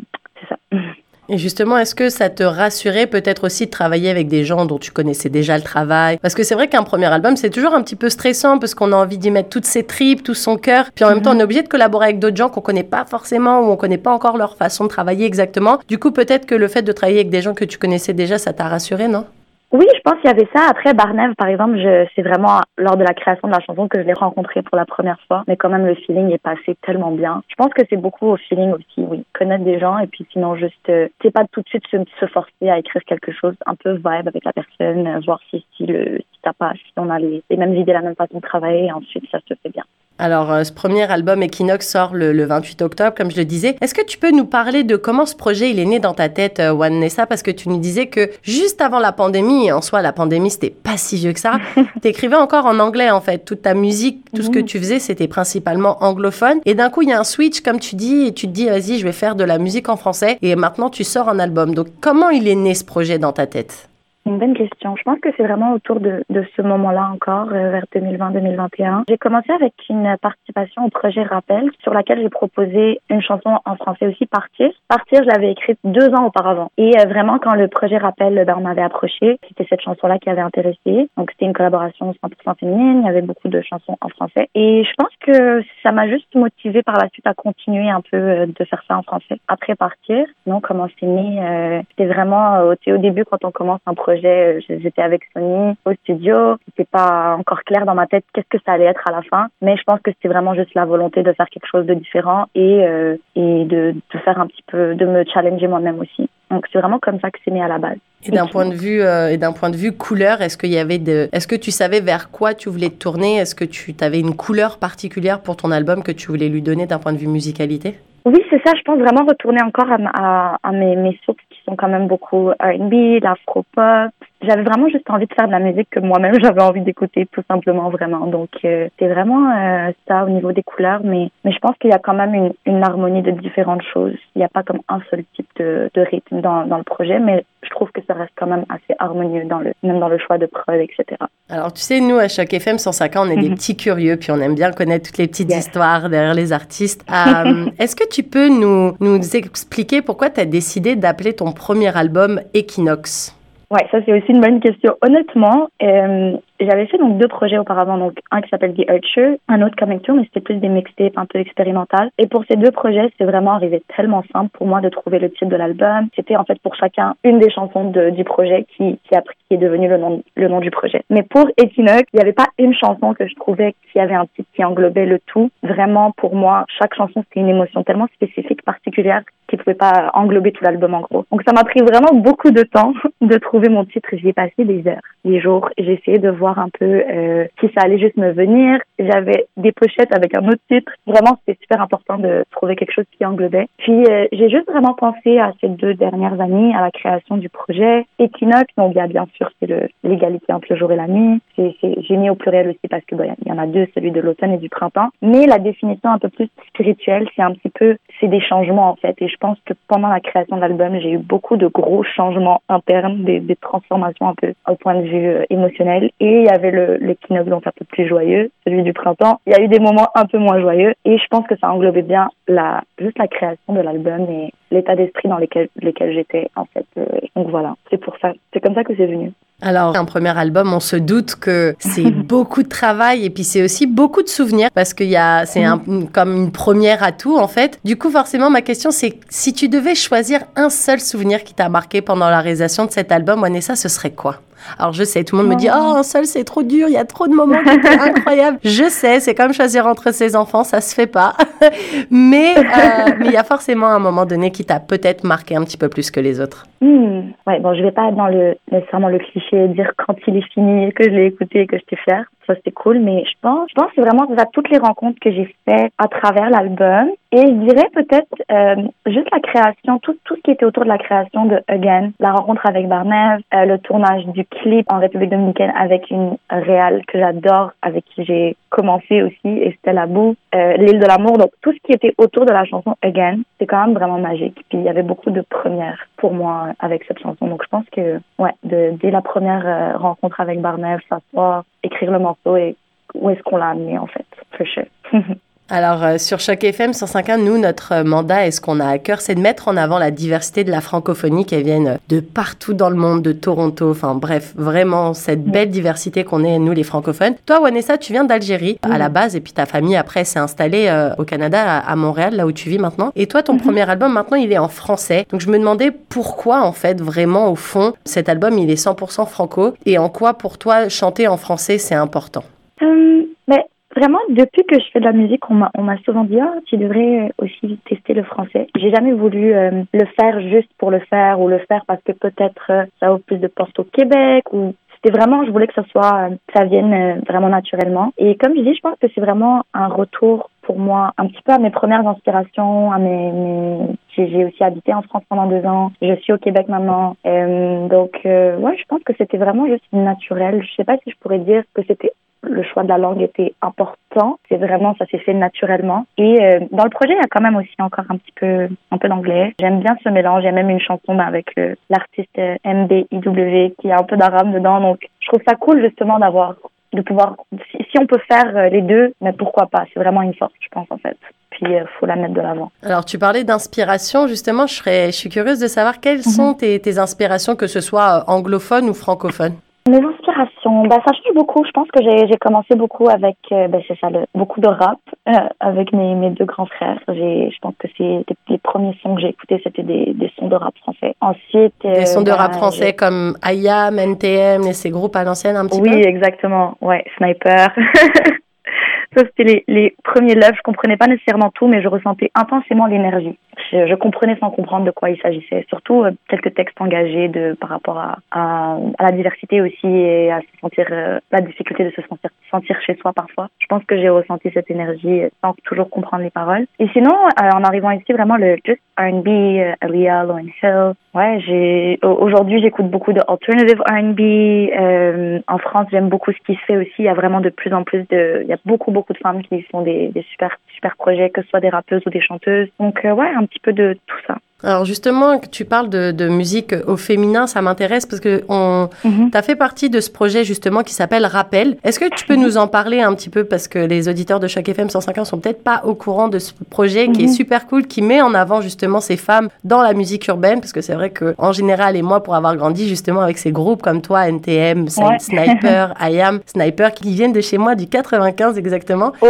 Et 1.30 1.38
justement, 1.38 1.78
est-ce 1.78 1.94
que 1.94 2.10
ça 2.10 2.30
te 2.30 2.44
rassurait 2.44 3.08
peut-être 3.08 3.46
aussi 3.46 3.66
de 3.66 3.72
travailler 3.72 4.10
avec 4.10 4.30
des 4.30 4.46
gens 4.46 4.66
dont 4.66 4.78
tu 4.78 4.92
connaissais 4.92 5.30
déjà 5.30 5.58
le 5.58 5.64
travail? 5.64 6.18
Parce 6.22 6.36
que 6.36 6.44
c'est 6.44 6.56
vrai 6.56 6.70
qu'un 6.70 6.84
premier 6.84 7.08
album, 7.08 7.36
c'est 7.36 7.50
toujours 7.50 7.74
un 7.74 7.82
petit 7.82 7.98
peu 7.98 8.10
stressant 8.10 8.60
parce 8.60 8.74
qu'on 8.76 8.94
a 8.94 8.96
envie 8.96 9.18
d'y 9.18 9.30
mettre 9.30 9.50
toutes 9.50 9.66
ses 9.66 9.84
tripes, 9.84 10.24
tout 10.24 10.34
son 10.34 10.56
cœur. 10.56 10.86
Puis 10.96 11.04
en 11.04 11.10
même 11.10 11.22
temps, 11.22 11.36
on 11.36 11.40
est 11.40 11.44
obligé 11.44 11.64
de 11.64 11.68
collaborer 11.68 12.06
avec 12.06 12.20
d'autres 12.20 12.38
gens 12.38 12.50
qu'on 12.50 12.62
connaît 12.62 12.84
pas 12.84 13.06
forcément 13.06 13.60
ou 13.60 13.72
on 13.72 13.76
connaît 13.76 13.98
pas 13.98 14.12
encore 14.12 14.38
leur 14.38 14.56
façon 14.56 14.86
de 14.86 14.90
travailler 14.90 15.26
exactement. 15.26 15.80
Du 15.90 16.00
coup, 16.00 16.12
peut-être 16.12 16.46
que 16.46 16.56
le 16.56 16.70
fait 16.70 16.82
de 16.82 16.92
travailler 16.94 17.20
avec 17.20 17.30
des 17.30 17.42
gens 17.42 17.54
que 17.54 17.66
tu 17.66 17.78
connaissais 17.78 18.14
déjà, 18.14 18.38
ça 18.38 18.54
t'a 18.54 18.68
rassuré, 18.68 19.10
non? 19.10 19.26
Oui, 19.74 19.86
je 19.94 20.00
pense 20.00 20.16
qu'il 20.22 20.30
y 20.30 20.34
avait 20.34 20.48
ça. 20.56 20.68
Après, 20.70 20.94
Barnev, 20.94 21.36
par 21.36 21.50
exemple, 21.50 21.78
je, 21.78 22.08
c'est 22.16 22.22
vraiment 22.22 22.62
lors 22.78 22.96
de 22.96 23.04
la 23.04 23.14
création 23.14 23.50
de 23.50 23.54
la 23.54 23.60
chanson 23.60 23.90
que 23.90 24.02
je 24.02 24.08
l'ai 24.08 24.14
rencontré 24.14 24.62
pour 24.62 24.78
la 24.78 24.86
première 24.86 25.20
fois. 25.28 25.44
Mais 25.46 25.58
quand 25.58 25.68
même, 25.68 25.86
le 25.86 25.96
feeling 25.96 26.32
est 26.32 26.42
passé 26.42 26.78
tellement 26.84 27.12
bien. 27.12 27.44
Je 27.50 27.56
pense 27.56 27.74
que 27.74 27.82
c'est 27.90 27.98
beaucoup 27.98 28.28
au 28.28 28.38
feeling 28.38 28.72
aussi, 28.72 29.00
oui. 29.00 29.26
Connaître 29.34 29.66
des 29.66 29.78
gens 29.78 29.98
et 29.98 30.08
puis 30.08 30.26
sinon 30.32 30.56
juste, 30.56 30.90
euh, 30.90 31.10
c'est 31.22 31.32
pas 31.32 31.44
tout 31.52 31.62
de 31.62 31.68
suite 31.68 31.84
se, 31.92 31.98
se, 32.18 32.26
forcer 32.28 32.70
à 32.70 32.80
écrire 32.80 33.04
quelque 33.04 33.34
chose 33.34 33.56
un 33.66 33.76
peu 33.76 33.96
vibe 33.96 34.28
avec 34.28 34.46
la 34.46 34.54
personne, 34.54 35.06
euh, 35.06 35.20
voir 35.26 35.42
si, 35.50 35.66
si, 35.76 35.86
le, 35.86 36.20
si 36.20 36.40
ça 36.46 36.54
passe, 36.54 36.78
si 36.78 36.94
on 36.96 37.10
a 37.10 37.20
les, 37.20 37.44
les 37.50 37.58
mêmes 37.58 37.76
idées, 37.76 37.92
la 37.92 38.02
même 38.02 38.16
façon 38.16 38.38
de 38.38 38.42
travailler 38.42 38.86
et 38.86 38.92
ensuite 38.94 39.30
ça 39.30 39.40
se 39.46 39.54
fait 39.54 39.70
bien. 39.70 39.84
Alors, 40.20 40.52
euh, 40.52 40.64
ce 40.64 40.72
premier 40.72 41.04
album 41.12 41.44
Equinox 41.44 41.88
sort 41.88 42.16
le, 42.16 42.46
28 42.46 42.82
octobre, 42.82 43.14
comme 43.16 43.30
je 43.30 43.38
le 43.38 43.46
disais. 43.46 43.76
Est-ce 43.82 43.94
que 43.94 44.04
tu 44.04 44.18
peux 44.18 44.32
nous 44.32 44.46
parler 44.46 44.84
de 44.84 44.96
comment 44.96 45.26
ce 45.26 45.36
projet 45.36 45.70
il 45.70 45.80
est 45.80 45.86
né 45.86 46.00
dans 46.00 46.14
ta 46.14 46.28
tête, 46.28 46.60
euh, 46.60 46.90
Nessa? 46.90 47.28
Parce 47.28 47.44
que 47.44 47.52
tu 47.52 47.70
nous 47.70 47.78
disais 47.78 48.08
que 48.08 48.32
juste 48.42 48.82
avant 48.82 49.00
la 49.00 49.12
pandémie, 49.12 49.72
en 49.72 49.82
soi, 49.82 50.02
la 50.02 50.14
pandémie, 50.14 50.50
c'était 50.50 50.72
pas 50.72 50.98
si 50.98 51.18
vieux 51.18 51.34
que 51.34 51.40
ça. 51.40 51.60
T'écrivais 52.02 52.36
encore 52.36 52.66
en 52.66 52.80
anglais, 52.80 53.12
en 53.12 53.22
fait. 53.22 53.46
Toute 53.46 53.62
ta 53.62 53.76
musique, 53.76 54.26
tout 54.34 54.42
ce 54.42 54.50
que 54.50 54.60
tu 54.60 54.80
faisais, 54.80 55.00
c'était 55.00 55.28
principalement 55.28 56.04
anglophone. 56.04 56.60
Et 56.66 56.74
d'un 56.74 56.90
coup, 56.90 57.04
il 57.04 57.10
y 57.10 57.14
a 57.14 57.20
un 57.20 57.24
switch, 57.24 57.62
comme 57.62 57.80
tu 57.80 57.96
dis, 57.96 58.28
et 58.28 58.34
tu 58.34 58.48
te 58.48 58.52
dis, 58.52 58.66
vas-y, 58.66 58.98
je 58.98 59.04
vais 59.04 59.12
faire 59.12 59.36
de 59.36 59.44
la 59.44 59.60
musique 59.60 59.90
en 59.90 59.98
français. 59.98 60.40
Et 60.42 60.56
maintenant, 60.56 60.90
tu 60.90 61.04
sors 61.04 61.30
un 61.30 61.38
album. 61.38 61.76
Donc, 61.76 61.88
comment 62.02 62.30
il 62.30 62.48
est 62.48 62.56
né 62.56 62.74
ce 62.74 62.84
projet 62.84 63.20
dans 63.20 63.34
ta 63.34 63.46
tête? 63.46 63.88
Une 64.28 64.40
bonne 64.40 64.54
question. 64.54 64.96
Je 64.96 65.04
pense 65.04 65.20
que 65.20 65.30
c'est 65.38 65.44
vraiment 65.44 65.74
autour 65.74 66.00
de, 66.00 66.24
de 66.30 66.46
ce 66.56 66.62
moment-là 66.62 67.10
encore, 67.14 67.48
euh, 67.52 67.72
vers 67.72 67.86
2020-2021. 67.96 69.04
J'ai 69.08 69.18
commencé 69.18 69.52
avec 69.52 69.74
une 69.90 70.16
participation 70.22 70.86
au 70.86 70.90
projet 70.90 71.24
Rappel, 71.24 71.70
sur 71.82 71.94
laquelle 71.94 72.22
j'ai 72.22 72.30
proposé 72.30 73.00
une 73.10 73.22
chanson 73.22 73.60
en 73.66 73.76
français 73.76 74.08
aussi, 74.08 74.26
Partir. 74.26 74.70
Partir, 74.88 75.24
je 75.24 75.30
l'avais 75.30 75.52
écrite 75.52 75.80
deux 75.84 76.10
ans 76.10 76.26
auparavant. 76.26 76.72
Et 76.78 76.92
euh, 76.98 77.06
vraiment, 77.06 77.40
quand 77.40 77.56
le 77.56 77.68
projet 77.68 77.98
Rappel 77.98 78.44
ben, 78.46 78.60
m'avait 78.60 78.82
approché, 78.82 79.40
c'était 79.48 79.66
cette 79.70 79.82
chanson-là 79.82 80.20
qui 80.20 80.30
avait 80.30 80.42
intéressé. 80.42 81.10
Donc, 81.18 81.32
c'était 81.32 81.46
une 81.46 81.54
collaboration 81.54 82.14
100% 82.24 82.60
féminine. 82.60 83.02
Il 83.04 83.06
y 83.06 83.10
avait 83.10 83.22
beaucoup 83.22 83.48
de 83.48 83.62
chansons 83.62 83.98
en 84.02 84.10
français. 84.10 84.50
Et 84.56 84.84
je 84.84 84.94
pense 84.98 85.14
que 85.22 85.64
ça 85.84 85.92
m'a 85.92 86.08
juste 86.08 86.34
motivée 86.36 86.84
par 86.84 86.98
la 86.98 87.08
suite 87.10 87.28
à 87.28 87.34
continuer 87.34 87.90
un 87.90 88.02
peu 88.02 88.18
euh, 88.18 88.46
de 88.46 88.66
faire 88.66 88.84
ça 88.88 88.98
en 88.98 89.04
français. 89.04 89.40
Après 89.48 89.76
Partir, 89.76 90.26
non, 90.46 90.60
comment 90.60 90.88
c'est 91.00 91.06
né, 91.06 91.84
c'était 91.90 92.08
vraiment 92.08 92.60
au 92.62 92.98
début 92.98 93.24
quand 93.26 93.44
on 93.44 93.52
commence 93.52 93.80
un 93.86 93.94
projet 93.94 94.17
euh, 94.26 94.60
j'étais 94.68 95.02
avec 95.02 95.24
Sony 95.34 95.76
au 95.86 95.94
studio. 96.04 96.56
C'était 96.66 96.90
pas 96.90 97.36
encore 97.38 97.64
clair 97.64 97.86
dans 97.86 97.96
ma 97.96 98.08
tête 98.08 98.26
qu'est-ce 98.34 98.48
que 98.50 98.64
ça 98.66 98.74
allait 98.74 98.86
être 98.86 99.08
à 99.08 99.12
la 99.12 99.22
fin, 99.24 99.48
mais 99.62 99.78
je 99.78 99.84
pense 99.84 100.00
que 100.02 100.12
c'était 100.12 100.28
vraiment 100.28 100.56
juste 100.56 100.74
la 100.76 100.86
volonté 100.86 101.24
de 101.24 101.34
faire 101.34 101.48
quelque 101.50 101.68
chose 101.72 101.86
de 101.86 101.94
différent 101.94 102.46
et 102.56 102.86
euh, 102.86 103.16
et 103.36 103.66
de, 103.66 103.96
faire 104.24 104.40
un 104.40 104.48
petit 104.48 104.64
peu, 104.68 104.96
de 104.96 105.06
me 105.06 105.24
challenger 105.32 105.68
moi-même 105.68 106.00
aussi. 106.00 106.30
Donc 106.50 106.66
c'est 106.72 106.80
vraiment 106.80 107.00
comme 107.00 107.20
ça 107.20 107.30
que 107.30 107.40
c'est 107.44 107.52
né 107.52 107.62
à 107.62 107.68
la 107.68 107.78
base. 107.78 107.98
Et 108.26 108.32
d'un 108.32 108.48
point 108.48 108.68
de 108.68 108.74
vue 108.74 109.02
euh, 109.02 109.30
et 109.30 109.38
d'un 109.38 109.52
point 109.52 109.70
de 109.70 109.76
vue 109.76 109.92
couleur, 109.92 110.42
est-ce 110.42 110.58
qu'il 110.58 110.72
y 110.72 110.78
avait 110.78 110.98
de, 110.98 111.30
est-ce 111.32 111.48
que 111.48 111.56
tu 111.56 111.72
savais 111.72 112.00
vers 112.00 112.32
quoi 112.32 112.54
tu 112.54 112.70
voulais 112.70 112.90
te 112.90 112.96
tourner? 112.96 113.38
Est-ce 113.38 113.54
que 113.54 113.66
tu 113.66 113.96
avais 114.02 114.20
une 114.20 114.36
couleur 114.36 114.78
particulière 114.78 115.42
pour 115.42 115.58
ton 115.58 115.72
album 115.72 116.04
que 116.04 116.12
tu 116.12 116.28
voulais 116.28 116.50
lui 116.50 116.62
donner 116.62 116.88
d'un 116.88 117.00
point 117.00 117.14
de 117.14 117.18
vue 117.18 117.28
musicalité? 117.28 118.00
Oui, 118.28 118.44
c'est 118.50 118.62
ça. 118.66 118.74
Je 118.76 118.82
pense 118.82 119.00
vraiment 119.00 119.24
retourner 119.26 119.64
encore 119.64 119.88
à, 119.90 120.72
mes, 120.74 120.98
mes 120.98 121.18
sources 121.24 121.40
qui 121.50 121.60
sont 121.66 121.78
quand 121.78 121.88
même 121.88 122.08
beaucoup 122.08 122.50
R&B, 122.50 123.24
l'afro-pop, 123.24 124.12
j'avais 124.42 124.64
vraiment 124.64 124.90
juste 124.90 125.10
envie 125.10 125.28
de 125.28 125.34
faire 125.34 125.48
de 125.48 125.52
la 125.52 125.60
musique 125.60 125.90
que 125.90 126.00
moi-même 126.00 126.36
j'avais 126.44 126.62
envie 126.62 126.82
d'écouter 126.82 127.28
tout 127.32 127.44
simplement 127.48 127.90
vraiment 127.90 128.28
donc 128.28 128.50
euh, 128.66 128.88
c'est 129.00 129.08
vraiment 129.08 129.52
euh, 129.52 129.92
ça 130.08 130.26
au 130.26 130.30
niveau 130.30 130.52
des 130.52 130.64
couleurs 130.64 131.02
mais 131.04 131.30
mais 131.44 131.52
je 131.52 131.60
pense 131.60 131.76
qu'il 131.78 131.90
y 131.90 131.94
a 131.94 132.00
quand 132.00 132.14
même 132.14 132.52
une, 132.66 132.84
harmonie 132.84 133.22
de 133.22 133.32
différentes 133.32 133.84
choses 133.94 134.18
il 134.36 134.40
n'y 134.40 134.46
a 134.46 134.50
pas 134.50 134.64
comme 134.64 134.82
un 134.90 135.00
seul 135.10 135.24
type 135.36 135.50
de, 135.58 135.90
rythme 135.96 136.42
dans, 136.42 136.66
dans 136.66 136.78
le 136.78 136.84
projet 136.84 137.20
mais 137.20 137.46
trouve 137.78 137.92
que 137.92 138.02
ça 138.08 138.14
reste 138.14 138.32
quand 138.36 138.48
même 138.48 138.66
assez 138.70 138.96
harmonieux 139.00 139.46
dans 139.46 139.60
le 139.60 139.74
même 139.84 140.00
dans 140.00 140.10
le 140.10 140.18
choix 140.18 140.38
de 140.38 140.48
prod 140.48 140.76
etc 140.76 141.06
alors 141.50 141.72
tu 141.72 141.82
sais 141.82 142.00
nous 142.02 142.18
à 142.18 142.28
chaque 142.28 142.54
FM 142.54 142.78
105 142.78 143.16
ans 143.16 143.28
on 143.28 143.30
est 143.30 143.38
des 143.38 143.50
mhm. 143.50 143.56
petits 143.56 143.78
curieux 143.78 144.18
puis 144.18 144.32
on 144.32 144.40
aime 144.42 144.56
bien 144.56 144.72
connaître 144.72 145.08
toutes 145.08 145.20
les 145.20 145.28
petites 145.28 145.54
histoires 145.54 146.10
derrière 146.10 146.34
les 146.34 146.52
artistes 146.54 147.06
euh, 147.12 147.70
est-ce 147.80 147.96
que 147.96 148.08
tu 148.10 148.24
peux 148.24 148.50
nous 148.50 148.96
nous 149.00 149.36
expliquer 149.36 150.02
pourquoi 150.02 150.30
tu 150.30 150.42
as 150.42 150.46
décidé 150.46 150.96
d'appeler 150.96 151.34
ton 151.34 151.52
premier 151.52 151.96
album 151.96 152.42
Equinox? 152.54 153.36
Ouais, 153.70 153.86
ça 153.92 154.00
c'est 154.06 154.14
aussi 154.14 154.32
une 154.32 154.40
bonne 154.40 154.62
question. 154.62 154.96
Honnêtement, 155.02 155.68
euh, 155.84 156.38
j'avais 156.60 156.88
fait 156.88 156.98
donc 156.98 157.18
deux 157.18 157.28
projets 157.28 157.58
auparavant, 157.58 157.98
donc 157.98 158.20
un 158.32 158.42
qui 158.42 158.50
s'appelle 158.50 158.74
The 158.74 158.90
Archer, 158.90 159.40
un 159.48 159.62
autre 159.62 159.76
Coming 159.76 160.00
Tour, 160.00 160.16
mais 160.16 160.24
c'était 160.24 160.42
plus 160.42 160.56
des 160.56 160.70
mixtapes 160.70 161.18
un 161.18 161.26
peu 161.26 161.40
expérimentales. 161.40 162.10
Et 162.18 162.28
pour 162.28 162.44
ces 162.50 162.56
deux 162.56 162.72
projets, 162.72 163.12
c'est 163.18 163.26
vraiment 163.26 163.54
arrivé 163.54 163.84
tellement 163.96 164.24
simple 164.34 164.50
pour 164.54 164.68
moi 164.68 164.82
de 164.82 164.90
trouver 164.90 165.20
le 165.20 165.30
titre 165.30 165.48
de 165.48 165.56
l'album. 165.56 166.08
C'était 166.16 166.36
en 166.36 166.46
fait 166.46 166.60
pour 166.62 166.76
chacun 166.76 167.16
une 167.24 167.40
des 167.40 167.50
chansons 167.50 167.92
du 167.92 168.24
projet 168.24 168.66
qui 168.76 169.00
a, 169.12 169.22
qui 169.22 169.54
est 169.54 169.58
devenu 169.58 169.88
le 169.88 170.48
nom 170.48 170.60
du 170.60 170.72
projet. 170.72 171.04
Mais 171.10 171.24
pour 171.24 171.48
Equinox, 171.58 172.04
il 172.14 172.18
n'y 172.18 172.22
avait 172.22 172.34
pas 172.34 172.48
une 172.58 172.74
chanson 172.74 173.14
que 173.14 173.28
je 173.28 173.36
trouvais 173.36 173.76
qui 173.92 174.00
avait 174.00 174.16
un 174.16 174.26
titre 174.36 174.50
qui 174.56 174.64
englobait 174.64 175.06
le 175.06 175.20
tout. 175.20 175.50
Vraiment 175.64 176.12
pour 176.12 176.36
moi, 176.36 176.66
chaque 176.80 176.96
chanson 176.96 177.24
c'était 177.28 177.40
une 177.40 177.50
émotion 177.50 177.84
tellement 177.84 178.08
spécifique, 178.16 178.64
particulière 178.64 179.22
qui 179.48 179.58
pouvait 179.58 179.76
pas 179.76 180.12
englober 180.14 180.52
tout 180.52 180.64
l'album 180.64 180.94
en 180.94 181.02
gros. 181.02 181.26
Donc 181.32 181.42
ça 181.48 181.54
m'a 181.54 181.64
pris 181.64 181.80
vraiment 181.80 182.14
beaucoup 182.14 182.52
de 182.52 182.64
temps 182.64 182.94
de 183.22 183.38
trouver 183.38 183.70
mon 183.70 183.86
titre. 183.86 184.10
J'y 184.14 184.30
ai 184.30 184.34
passé 184.34 184.66
des 184.66 184.86
heures, 184.88 185.02
des 185.24 185.40
jours. 185.40 185.70
J'ai 185.78 185.94
essayé 185.94 186.20
de 186.20 186.30
voir 186.30 186.47
un 186.56 186.70
peu 186.70 186.86
euh, 186.86 187.46
si 187.60 187.68
ça 187.76 187.86
allait 187.86 188.00
juste 188.00 188.18
me 188.18 188.32
venir. 188.32 188.80
J'avais 189.00 189.48
des 189.58 189.72
pochettes 189.72 190.14
avec 190.14 190.36
un 190.36 190.48
autre 190.48 190.62
titre. 190.70 190.92
Vraiment, 191.06 191.38
c'était 191.40 191.60
super 191.62 191.82
important 191.82 192.18
de 192.18 192.44
trouver 192.52 192.76
quelque 192.76 192.94
chose 192.94 193.06
qui 193.18 193.26
englobait. 193.26 193.68
Puis 193.78 194.06
euh, 194.06 194.28
j'ai 194.32 194.50
juste 194.50 194.70
vraiment 194.70 194.94
pensé 194.94 195.40
à 195.40 195.54
ces 195.62 195.70
deux 195.70 195.94
dernières 195.94 196.40
années, 196.40 196.76
à 196.76 196.82
la 196.82 196.92
création 196.92 197.38
du 197.38 197.50
projet 197.50 198.06
Equinox. 198.20 198.66
Donc 198.78 198.94
il 198.96 199.08
bien 199.08 199.28
sûr 199.36 199.50
c'est 199.60 199.90
l'égalité 200.04 200.54
entre 200.54 200.68
le 200.70 200.76
jour 200.76 200.92
et 200.92 200.96
la 200.96 201.08
nuit. 201.08 201.42
J'ai 201.58 202.18
mis 202.18 202.30
au 202.30 202.36
pluriel 202.36 202.70
aussi 202.70 202.88
parce 202.90 203.04
que 203.06 203.16
il 203.16 203.48
y 203.48 203.52
en 203.52 203.58
a 203.58 203.68
deux, 203.68 203.88
celui 203.96 204.12
de 204.12 204.22
l'automne 204.22 204.54
et 204.54 204.58
du 204.58 204.70
printemps. 204.70 205.10
Mais 205.22 205.46
la 205.46 205.60
définition 205.60 206.10
un 206.10 206.20
peu 206.20 206.30
plus 206.30 206.50
spirituelle, 206.68 207.28
c'est 207.36 207.42
un 207.42 207.54
petit 207.54 207.70
peu 207.70 207.98
c'est 208.20 208.28
des 208.28 208.42
changements 208.42 208.90
en 208.90 208.96
fait. 208.96 209.16
Et 209.20 209.28
je 209.28 209.38
pense 209.38 209.58
que 209.66 209.74
pendant 209.88 210.08
la 210.08 210.20
création 210.20 210.56
de 210.56 210.62
l'album, 210.62 211.00
j'ai 211.00 211.12
eu 211.12 211.18
beaucoup 211.18 211.58
de 211.58 211.68
gros 211.68 212.04
changements 212.04 212.62
internes, 212.70 213.24
des, 213.24 213.40
des, 213.40 213.56
transformations 213.56 214.30
un 214.30 214.36
peu 214.36 214.54
au 214.68 214.76
point 214.76 214.96
de 214.96 215.08
vue 215.08 215.28
euh, 215.28 215.46
émotionnel. 215.50 216.12
Et 216.20 216.37
il 216.40 216.46
y 216.46 216.50
avait 216.50 216.72
le 216.72 216.98
l'équinoxe 216.98 217.50
donc 217.50 217.68
un 217.68 217.72
peu 217.78 217.86
plus 217.86 218.08
joyeux, 218.08 218.52
celui 218.66 218.84
du 218.84 218.94
printemps. 218.94 219.40
Il 219.46 219.54
y 219.54 219.56
a 219.56 219.62
eu 219.62 219.68
des 219.68 219.80
moments 219.80 220.10
un 220.16 220.26
peu 220.26 220.38
moins 220.38 220.60
joyeux. 220.60 220.94
Et 221.06 221.18
je 221.18 221.28
pense 221.30 221.46
que 221.48 221.56
ça 221.58 221.72
englobait 221.72 222.02
bien 222.02 222.30
la 222.48 222.84
juste 223.00 223.18
la 223.18 223.28
création 223.28 223.74
de 223.74 223.82
l'album 223.82 224.30
et 224.30 224.52
l'état 224.72 224.96
d'esprit 224.96 225.30
dans 225.30 225.38
lequel, 225.38 225.70
lesquels 225.82 226.14
j'étais 226.14 226.50
en 226.56 226.66
fait. 226.66 226.86
Euh, 226.98 227.06
donc 227.36 227.50
voilà, 227.50 227.76
c'est 227.90 227.98
pour 227.98 228.18
ça, 228.22 228.34
c'est 228.54 228.60
comme 228.60 228.76
ça 228.76 228.84
que 228.84 228.96
c'est 228.96 229.06
venu. 229.06 229.32
Alors, 229.60 229.98
un 229.98 230.06
premier 230.06 230.38
album, 230.38 230.72
on 230.72 230.80
se 230.80 230.96
doute 230.96 231.34
que 231.36 231.74
c'est 231.80 232.12
beaucoup 232.12 232.62
de 232.62 232.70
travail 232.70 233.26
et 233.26 233.32
puis 233.32 233.44
c'est 233.44 233.64
aussi 233.64 233.88
beaucoup 233.88 234.22
de 234.22 234.28
souvenirs 234.28 234.70
parce 234.72 234.94
qu'il 234.94 235.08
y 235.08 235.16
a, 235.16 235.48
c'est 235.48 235.64
un, 235.64 235.82
comme 236.14 236.36
une 236.36 236.52
première 236.52 237.02
à 237.02 237.12
tout 237.12 237.38
en 237.38 237.48
fait. 237.48 237.80
Du 237.84 237.98
coup, 237.98 238.12
forcément, 238.12 238.52
ma 238.52 238.62
question 238.62 238.92
c'est 238.92 239.16
si 239.30 239.54
tu 239.54 239.68
devais 239.68 239.96
choisir 239.96 240.42
un 240.56 240.70
seul 240.70 241.00
souvenir 241.00 241.44
qui 241.44 241.56
t'a 241.56 241.70
marqué 241.70 242.02
pendant 242.02 242.30
la 242.30 242.42
réalisation 242.42 242.86
de 242.86 242.92
cet 242.92 243.12
album, 243.12 243.42
Vanessa, 243.42 243.76
ce 243.76 243.90
serait 243.90 244.12
quoi? 244.12 244.42
Alors 244.78 244.94
je 244.94 245.04
sais, 245.04 245.24
tout 245.24 245.36
le 245.36 245.44
monde 245.44 245.52
me 245.52 245.58
dit 245.58 245.70
oh 245.70 245.96
un 245.98 246.04
seul 246.04 246.26
c'est 246.26 246.44
trop 246.44 246.64
dur, 246.64 246.88
il 246.88 246.94
y 246.94 246.98
a 246.98 247.06
trop 247.06 247.28
de 247.28 247.34
moments 247.34 247.62
qui 247.64 247.70
étaient 247.70 248.00
incroyables. 248.00 248.60
Je 248.64 248.90
sais, 248.90 249.20
c'est 249.20 249.36
comme 249.36 249.54
choisir 249.54 249.88
entre 249.88 250.14
ses 250.14 250.36
enfants, 250.36 250.64
ça 250.64 250.82
se 250.82 250.94
fait 250.94 251.08
pas. 251.08 251.34
mais 252.12 252.58
euh, 252.58 252.62
mais 253.20 253.26
il 253.26 253.32
y 253.32 253.38
a 253.38 253.44
forcément 253.44 253.88
un 253.88 254.00
moment 254.00 254.26
donné 254.26 254.52
qui 254.52 254.66
t'a 254.66 254.80
peut-être 254.80 255.24
marqué 255.24 255.56
un 255.56 255.64
petit 255.64 255.78
peu 255.78 255.90
plus 255.90 256.12
que 256.12 256.20
les 256.20 256.40
autres. 256.40 256.66
Hmm. 256.82 257.32
Ouais, 257.46 257.60
bon, 257.60 257.74
je 257.76 257.82
vais 257.82 257.92
pas 257.92 258.10
être 258.10 258.16
dans 258.16 258.28
le 258.28 258.56
nécessairement 258.72 259.10
le 259.10 259.20
cliché 259.20 259.66
et 259.66 259.68
dire 259.70 259.92
quand 259.98 260.16
il 260.28 260.38
est 260.38 260.54
fini 260.54 260.92
que 260.94 261.04
je 261.04 261.10
l'ai 261.10 261.26
écouté 261.28 261.62
et 261.62 261.68
que 261.68 261.78
je 261.78 261.84
t'ai 261.84 261.96
fière. 261.98 262.26
Ça 262.48 262.56
c'était 262.56 262.72
cool, 262.72 263.00
mais 263.00 263.26
je 263.26 263.34
pense, 263.42 263.70
je 263.70 263.74
pense 263.76 263.92
c'est 263.94 264.02
vraiment 264.02 264.26
ça, 264.38 264.46
toutes 264.52 264.70
les 264.70 264.78
rencontres 264.78 265.20
que 265.20 265.32
j'ai 265.32 265.54
faites 265.66 265.92
à 265.98 266.08
travers 266.08 266.50
l'album. 266.50 267.10
Et 267.34 267.42
je 267.42 267.52
dirais 267.52 267.90
peut-être 267.94 268.34
euh, 268.52 268.88
juste 269.06 269.28
la 269.34 269.40
création, 269.42 270.00
tout, 270.00 270.16
tout 270.24 270.38
ce 270.38 270.42
qui 270.42 270.52
était 270.52 270.66
autour 270.66 270.84
de 270.84 270.90
la 270.90 270.98
création 270.98 271.46
de 271.46 271.62
Again, 271.68 272.12
la 272.20 272.32
rencontre 272.32 272.66
avec 272.66 272.88
Barnev, 272.88 273.42
euh, 273.54 273.66
le 273.66 273.78
tournage 273.80 274.26
du 274.28 274.46
clip 274.46 274.86
en 274.90 275.00
République 275.00 275.32
dominicaine 275.32 275.74
avec 275.78 276.10
une 276.10 276.38
réale 276.50 277.02
que 277.08 277.20
j'adore, 277.20 277.72
avec 277.82 278.06
qui 278.06 278.24
j'ai 278.24 278.56
commencé 278.78 279.24
aussi, 279.24 279.48
Estelle 279.64 279.98
Abou, 279.98 280.36
euh, 280.54 280.78
l'île 280.78 281.00
de 281.00 281.06
l'amour. 281.08 281.40
Donc 281.40 281.50
tout 281.62 281.74
ce 281.74 281.80
qui 281.84 281.94
était 281.94 282.14
autour 282.20 282.46
de 282.46 282.52
la 282.52 282.64
chanson 282.64 282.96
Again, 283.02 283.40
c'est 283.58 283.66
quand 283.66 283.88
même 283.88 283.96
vraiment 283.96 284.20
magique. 284.20 284.64
Puis 284.70 284.78
il 284.78 284.84
y 284.84 284.90
avait 284.90 285.02
beaucoup 285.02 285.32
de 285.32 285.42
premières 285.42 286.08
pour 286.18 286.32
moi 286.32 286.74
avec 286.78 287.04
cette 287.08 287.20
chanson. 287.20 287.48
Donc 287.48 287.64
je 287.64 287.70
pense 287.70 287.86
que 287.92 288.20
ouais, 288.38 288.54
dès 288.64 289.12
la 289.12 289.22
première 289.22 289.66
euh, 289.66 289.98
rencontre 289.98 290.40
avec 290.40 290.62
Barnev, 290.62 291.00
s'asseoir, 291.10 291.64
écrire 291.82 292.12
le 292.12 292.20
morceau 292.20 292.56
et 292.56 292.76
où 293.16 293.32
est-ce 293.32 293.42
qu'on 293.42 293.58
l'a 293.58 293.70
amené 293.70 293.98
en 293.98 294.06
fait, 294.06 294.28
for 294.52 294.68
sure. 294.68 294.86
Alors, 295.70 296.02
euh, 296.02 296.18
sur 296.18 296.40
Choc 296.40 296.64
FM 296.64 296.92
105.1, 296.92 297.44
nous, 297.44 297.58
notre 297.58 298.02
mandat 298.04 298.48
et 298.48 298.52
ce 298.52 298.62
qu'on 298.62 298.80
a 298.80 298.88
à 298.88 298.98
cœur, 299.00 299.20
c'est 299.20 299.36
de 299.36 299.42
mettre 299.42 299.68
en 299.68 299.76
avant 299.76 300.00
la 300.00 300.12
diversité 300.12 300.64
de 300.64 300.72
la 300.72 300.80
francophonie 300.80 301.44
qui 301.46 301.62
viennent 301.62 302.00
de 302.08 302.22
partout 302.22 302.74
dans 302.74 302.90
le 302.90 302.96
monde, 302.96 303.22
de 303.22 303.34
Toronto, 303.34 303.92
enfin 303.92 304.16
bref, 304.16 304.54
vraiment 304.56 305.14
cette 305.14 305.44
belle 305.44 305.70
diversité 305.70 306.24
qu'on 306.24 306.46
est, 306.46 306.58
nous, 306.58 306.72
les 306.72 306.84
francophones. 306.84 307.36
Toi, 307.46 307.60
Wanessa, 307.60 307.98
tu 307.98 308.14
viens 308.14 308.24
d'Algérie 308.24 308.80
à 308.82 308.98
la 308.98 309.10
base 309.10 309.36
et 309.36 309.42
puis 309.42 309.52
ta 309.52 309.66
famille, 309.66 309.98
après, 309.98 310.24
s'est 310.24 310.40
installée 310.40 310.88
euh, 310.88 311.14
au 311.18 311.26
Canada, 311.26 311.80
à, 311.80 311.96
Montréal, 311.98 312.36
là 312.36 312.48
où 312.48 312.54
tu 312.54 312.70
vis 312.70 312.80
maintenant. 312.80 313.12
Et 313.18 313.28
toi, 313.28 313.44
ton 313.44 313.56
mhm. 313.56 313.62
premier 313.62 313.90
album, 313.90 314.14
maintenant, 314.14 314.38
il 314.38 314.54
est 314.54 314.58
en 314.58 314.70
français. 314.70 315.28
Donc, 315.32 315.42
je 315.42 315.50
me 315.50 315.60
demandais 315.60 315.92
pourquoi, 315.92 316.62
en 316.62 316.72
fait, 316.72 317.02
vraiment, 317.02 317.52
au 317.52 317.56
fond, 317.56 317.92
cet 318.06 318.30
album, 318.30 318.58
il 318.58 318.72
est 318.72 318.82
100% 318.82 319.28
franco 319.28 319.74
et 319.86 319.98
en 319.98 320.08
quoi, 320.08 320.36
pour 320.36 320.58
toi, 320.58 320.88
chanter 320.88 321.28
en 321.28 321.36
français, 321.36 321.78
c'est 321.78 321.96
important? 321.96 322.44
Euh, 322.82 323.24
mais 323.50 323.66
Vraiment, 323.98 324.20
depuis 324.30 324.64
que 324.64 324.80
je 324.80 324.86
fais 324.94 325.00
de 325.00 325.06
la 325.06 325.12
musique, 325.12 325.50
on 325.50 325.56
m'a, 325.56 325.98
souvent 326.06 326.24
dit, 326.24 326.40
ah, 326.40 326.54
tu 326.68 326.78
devrais 326.78 327.32
aussi 327.40 327.80
tester 327.90 328.14
le 328.14 328.22
français. 328.22 328.68
J'ai 328.78 328.92
jamais 328.92 329.12
voulu 329.12 329.56
euh, 329.56 329.72
le 329.92 330.06
faire 330.20 330.40
juste 330.40 330.70
pour 330.78 330.92
le 330.92 331.00
faire 331.00 331.40
ou 331.40 331.48
le 331.48 331.58
faire 331.68 331.84
parce 331.88 332.04
que 332.04 332.12
peut-être 332.12 332.66
euh, 332.70 332.86
ça 333.00 333.12
ouvre 333.12 333.24
plus 333.24 333.40
de 333.40 333.48
portes 333.48 333.80
au 333.80 333.86
Québec 333.86 334.54
ou 334.54 334.76
c'était 334.94 335.18
vraiment, 335.18 335.44
je 335.46 335.50
voulais 335.50 335.66
que 335.66 335.74
ça 335.74 335.84
soit, 335.92 336.30
euh, 336.30 336.36
ça 336.56 336.66
vienne 336.66 337.24
vraiment 337.28 337.50
naturellement. 337.50 338.14
Et 338.20 338.36
comme 338.36 338.56
je 338.56 338.62
dis, 338.62 338.76
je 338.76 338.82
pense 338.82 339.00
que 339.02 339.08
c'est 339.16 339.22
vraiment 339.22 339.64
un 339.74 339.88
retour 339.88 340.52
pour 340.62 340.78
moi 340.78 341.14
un 341.18 341.26
petit 341.26 341.42
peu 341.44 341.54
à 341.54 341.58
mes 341.58 341.72
premières 341.72 342.08
inspirations, 342.08 342.92
à 342.92 343.00
mes, 343.00 343.32
mes... 343.32 343.96
j'ai 344.16 344.46
aussi 344.46 344.64
habité 344.64 344.94
en 344.94 345.02
France 345.02 345.24
pendant 345.28 345.48
deux 345.48 345.66
ans, 345.66 345.92
je 346.04 346.14
suis 346.18 346.34
au 346.34 346.38
Québec 346.38 346.68
maintenant, 346.68 347.16
donc 347.26 348.20
ouais, 348.26 348.78
je 348.78 348.84
pense 348.90 349.02
que 349.04 349.14
c'était 349.18 349.38
vraiment 349.38 349.66
juste 349.66 349.86
naturel. 349.92 350.62
Je 350.62 350.76
sais 350.76 350.84
pas 350.84 350.98
si 350.98 351.10
je 351.10 351.16
pourrais 351.20 351.40
dire 351.40 351.64
que 351.74 351.82
c'était 351.88 352.12
le 352.44 352.64
choix 352.64 352.84
de 352.84 352.90
la 352.90 352.98
langue 352.98 353.22
était 353.22 353.54
important. 353.62 354.40
C'est 354.50 354.58
vraiment, 354.58 354.96
ça 354.98 355.06
s'est 355.08 355.20
fait 355.20 355.34
naturellement. 355.34 356.06
Et 356.18 356.42
euh, 356.42 356.60
dans 356.72 356.84
le 356.84 356.90
projet, 356.90 357.14
il 357.14 357.18
y 357.18 357.20
a 357.20 357.28
quand 357.30 357.42
même 357.42 357.56
aussi 357.56 357.76
encore 357.80 358.06
un 358.10 358.18
petit 358.18 358.32
peu, 358.36 358.68
un 358.92 358.98
peu 358.98 359.08
d'anglais. 359.08 359.54
J'aime 359.60 359.80
bien 359.80 359.98
ce 360.04 360.10
mélange. 360.10 360.44
Il 360.44 360.46
y 360.46 360.50
a 360.50 360.54
même 360.54 360.70
une 360.70 360.80
chanson 360.80 361.16
ben, 361.16 361.26
avec 361.26 361.48
l'artiste 361.90 362.38
euh, 362.40 362.56
MBIW 362.66 363.76
qui 363.80 363.92
a 363.92 364.00
un 364.00 364.04
peu 364.04 364.18
d'arabe 364.18 364.54
dedans. 364.54 364.80
Donc, 364.82 365.08
je 365.20 365.28
trouve 365.28 365.42
ça 365.48 365.56
cool 365.56 365.82
justement 365.82 366.20
d'avoir, 366.20 366.56
de 366.94 367.02
pouvoir, 367.02 367.36
si, 367.72 368.00
on 368.00 368.06
peut 368.06 368.22
faire 368.28 368.56
euh, 368.56 368.70
les 368.70 368.82
deux, 368.82 369.14
mais 369.22 369.34
pourquoi 369.34 369.68
pas? 369.68 369.86
C'est 369.94 370.00
vraiment 370.00 370.22
une 370.22 370.34
force, 370.34 370.54
je 370.60 370.68
pense 370.70 370.88
en 370.90 370.98
fait. 370.98 371.18
Puis, 371.50 371.66
il 371.66 371.86
faut 372.00 372.06
la 372.06 372.16
mettre 372.16 372.34
de 372.34 372.42
l'avant. 372.42 372.72
Alors, 372.84 373.04
tu 373.04 373.18
parlais 373.18 373.44
d'inspiration. 373.44 374.28
Justement, 374.28 374.68
je, 374.68 374.76
serais, 374.76 375.08
je 375.08 375.18
suis 375.18 375.30
curieuse 375.30 375.60
de 375.60 375.68
savoir 375.68 376.00
quelles 376.00 376.18
mhm. 376.18 376.24
sont 376.24 376.54
tes, 376.54 376.80
tes 376.80 377.00
inspirations, 377.00 377.56
que 377.56 377.68
ce 377.68 377.82
soit 377.82 378.26
anglophone 378.28 378.90
ou 378.90 378.94
francophone. 378.94 379.54
Mes 379.88 380.04
inspirations, 380.04 380.84
bah, 380.88 380.98
ça 381.06 381.14
change 381.14 381.34
beaucoup. 381.34 381.64
Je 381.66 381.72
pense 381.72 381.88
que 381.90 382.04
j'ai 382.04 382.38
commencé 382.38 382.76
beaucoup 382.76 383.08
avec, 383.08 383.38
euh, 383.54 383.70
bah, 383.70 383.78
c'est 383.88 383.98
ça, 384.00 384.10
le, 384.10 384.26
beaucoup 384.36 384.60
de 384.60 384.68
rap 384.68 385.00
euh, 385.30 385.32
avec 385.62 385.94
mes, 385.94 386.14
mes 386.16 386.32
deux 386.32 386.46
grands 386.46 386.66
frères. 386.66 387.00
Je 387.08 387.58
pense 387.62 387.74
que 387.80 387.88
c'est 387.98 388.26
les 388.50 388.58
premiers 388.58 388.98
sons 389.02 389.16
que 389.16 389.22
j'ai 389.22 389.30
écoutés, 389.30 389.62
c'était 389.64 389.84
des, 389.84 390.14
des 390.14 390.32
sons 390.38 390.50
de 390.50 390.56
rap 390.56 390.78
français. 390.80 391.16
Ensuite, 391.22 391.74
des 391.84 392.06
sons 392.06 392.22
de 392.22 392.32
rap 392.32 392.52
bah, 392.52 392.58
français 392.58 392.94
comme 392.94 393.38
IAM, 393.46 393.98
NTM 393.98 394.64
et 394.64 394.74
ces 394.74 394.90
groupes 394.90 395.16
à 395.16 395.24
l'ancienne 395.24 395.56
un 395.56 395.66
petit 395.66 395.82
peu. 395.82 395.90
Oui, 395.90 396.02
exactement. 396.02 396.78
Ouais, 396.82 397.06
Sniper. 397.18 397.70
Ça, 399.16 399.24
c'était 399.24 399.44
les, 399.46 399.64
les 399.68 399.96
premiers 400.04 400.36
loves. 400.36 400.56
Je 400.58 400.62
comprenais 400.64 400.98
pas 400.98 401.08
nécessairement 401.08 401.50
tout, 401.52 401.68
mais 401.68 401.82
je 401.82 401.88
ressentais 401.88 402.30
intensément 402.36 402.88
l'énergie. 402.88 403.38
Je, 403.72 403.88
je, 403.88 403.96
comprenais 403.96 404.38
sans 404.40 404.50
comprendre 404.50 404.86
de 404.86 404.92
quoi 404.92 405.10
il 405.10 405.20
s'agissait. 405.20 405.66
Surtout 405.70 406.04
euh, 406.04 406.12
quelques 406.30 406.54
textes 406.54 406.80
engagés 406.80 407.28
de, 407.28 407.54
par 407.60 407.70
rapport 407.70 407.98
à, 407.98 408.20
à, 408.32 408.78
à, 408.98 409.04
la 409.04 409.12
diversité 409.12 409.62
aussi 409.62 409.88
et 409.88 410.32
à 410.32 410.42
se 410.42 410.60
sentir, 410.62 410.88
euh, 410.92 411.20
la 411.32 411.42
difficulté 411.42 411.84
de 411.84 411.92
se 411.92 412.02
sentir, 412.08 412.30
sentir 412.52 412.80
chez 412.86 412.96
soi 412.96 413.14
parfois. 413.14 413.50
Je 413.60 413.66
pense 413.68 413.84
que 413.86 413.98
j'ai 413.98 414.10
ressenti 414.10 414.50
cette 414.54 414.70
énergie 414.72 415.22
sans 415.44 415.54
toujours 415.64 415.90
comprendre 415.90 416.24
les 416.24 416.30
paroles. 416.30 416.66
Et 416.80 416.88
sinon, 416.90 417.14
euh, 417.14 417.50
en 417.54 417.64
arrivant 417.64 417.92
ici, 417.92 418.14
vraiment 418.14 418.38
le 418.38 418.58
just 418.66 418.82
R&B, 418.98 419.28
euh, 419.28 419.74
Aaliyah, 419.82 420.24
Lauryn 420.24 420.48
Hill. 420.62 420.94
Ouais, 421.14 421.40
j'ai 421.46 422.00
aujourd'hui 422.04 422.62
j'écoute 422.62 422.90
beaucoup 422.90 423.14
de 423.14 423.22
alternative 423.28 423.82
R&B. 423.82 424.20
Euh, 424.20 425.40
en 425.48 425.58
France, 425.58 425.88
j'aime 425.92 426.10
beaucoup 426.10 426.32
ce 426.32 426.38
qui 426.46 426.54
se 426.56 426.66
fait 426.66 426.78
aussi. 426.78 426.94
Il 427.00 427.06
y 427.06 427.10
a 427.10 427.14
vraiment 427.14 427.42
de 427.42 427.50
plus 427.50 427.74
en 427.74 427.84
plus 427.84 428.08
de, 428.10 428.42
il 428.44 428.48
y 428.48 428.54
a 428.54 428.58
beaucoup 428.66 428.92
beaucoup 428.92 429.14
de 429.14 429.18
femmes 429.18 429.42
qui 429.42 429.62
font 429.64 429.82
des, 429.82 430.10
des 430.10 430.22
super 430.32 430.58
super 430.76 430.96
projets, 430.96 431.30
que 431.30 431.42
ce 431.42 431.48
soit 431.50 431.60
des 431.60 431.70
rappeuses 431.70 432.04
ou 432.06 432.10
des 432.10 432.22
chanteuses. 432.22 432.68
Donc 432.80 433.04
euh, 433.06 433.14
ouais, 433.14 433.32
petit 433.48 433.60
peu 433.60 433.74
de 433.74 433.98
tout 434.06 434.18
ça. 434.28 434.38
Alors 434.64 434.86
justement, 434.86 435.40
tu 435.52 435.66
parles 435.66 435.88
de, 435.88 436.12
de 436.12 436.28
musique 436.28 436.74
au 436.88 436.98
féminin, 436.98 437.46
ça 437.46 437.62
m'intéresse 437.62 438.08
parce 438.08 438.20
que 438.20 438.44
on, 438.50 438.90
mm 439.04 439.30
-hmm. 439.30 439.44
fait 439.44 439.56
partie 439.56 439.92
de 439.92 440.00
ce 440.00 440.10
projet 440.10 440.44
justement 440.44 440.82
qui 440.82 440.96
s'appelle 440.96 441.28
Rappel. 441.28 441.78
Est-ce 441.84 442.00
que 442.00 442.10
tu 442.10 442.26
peux 442.26 442.36
mm 442.36 442.40
-hmm. 442.40 442.44
nous 442.46 442.58
en 442.58 442.68
parler 442.68 443.00
un 443.02 443.14
petit 443.14 443.30
peu? 443.30 443.44
Parce 443.44 443.68
que 443.68 443.78
les 443.78 444.10
auditeurs 444.12 444.40
de 444.40 444.48
chaque 444.48 444.68
FM 444.68 444.88
105.1 444.90 445.26
sont 445.26 445.38
peut-être 445.42 445.64
pas 445.72 445.80
au 445.90 445.94
courant 446.04 446.28
de 446.36 446.40
ce 446.40 446.52
projet 446.76 447.04
qui 447.14 447.22
est 447.26 447.34
super 447.42 447.62
cool, 447.70 447.84
qui 447.86 448.02
met 448.02 448.22
en 448.28 448.34
avant 448.44 448.60
justement 448.70 449.00
ces 449.10 449.18
femmes 449.28 449.48
dans 449.74 449.82
la 449.88 449.94
musique 450.02 450.24
urbaine 450.34 450.60
parce 450.64 450.74
que 450.78 450.82
c'est 450.88 450.96
vrai 451.00 451.12
que 451.20 451.28
en 451.50 451.52
général 451.60 451.92
et 451.96 452.04
moi 452.10 452.20
pour 452.26 452.34
avoir 452.42 452.54
grandi 452.62 452.84
justement 452.96 453.22
avec 453.28 453.38
ces 453.46 453.52
groupes 453.60 453.84
comme 453.88 454.02
toi, 454.08 454.20
NTM, 454.36 454.80
ouais. 454.86 455.20
Sniper, 455.28 455.84
IAM, 456.14 456.36
Sniper 456.54 456.90
qui 456.98 457.08
viennent 457.18 457.36
de 457.42 457.44
chez 457.50 457.60
moi 457.64 457.72
du 457.82 457.86
95 457.86 458.58
exactement. 458.64 459.10
Oh 459.22 459.28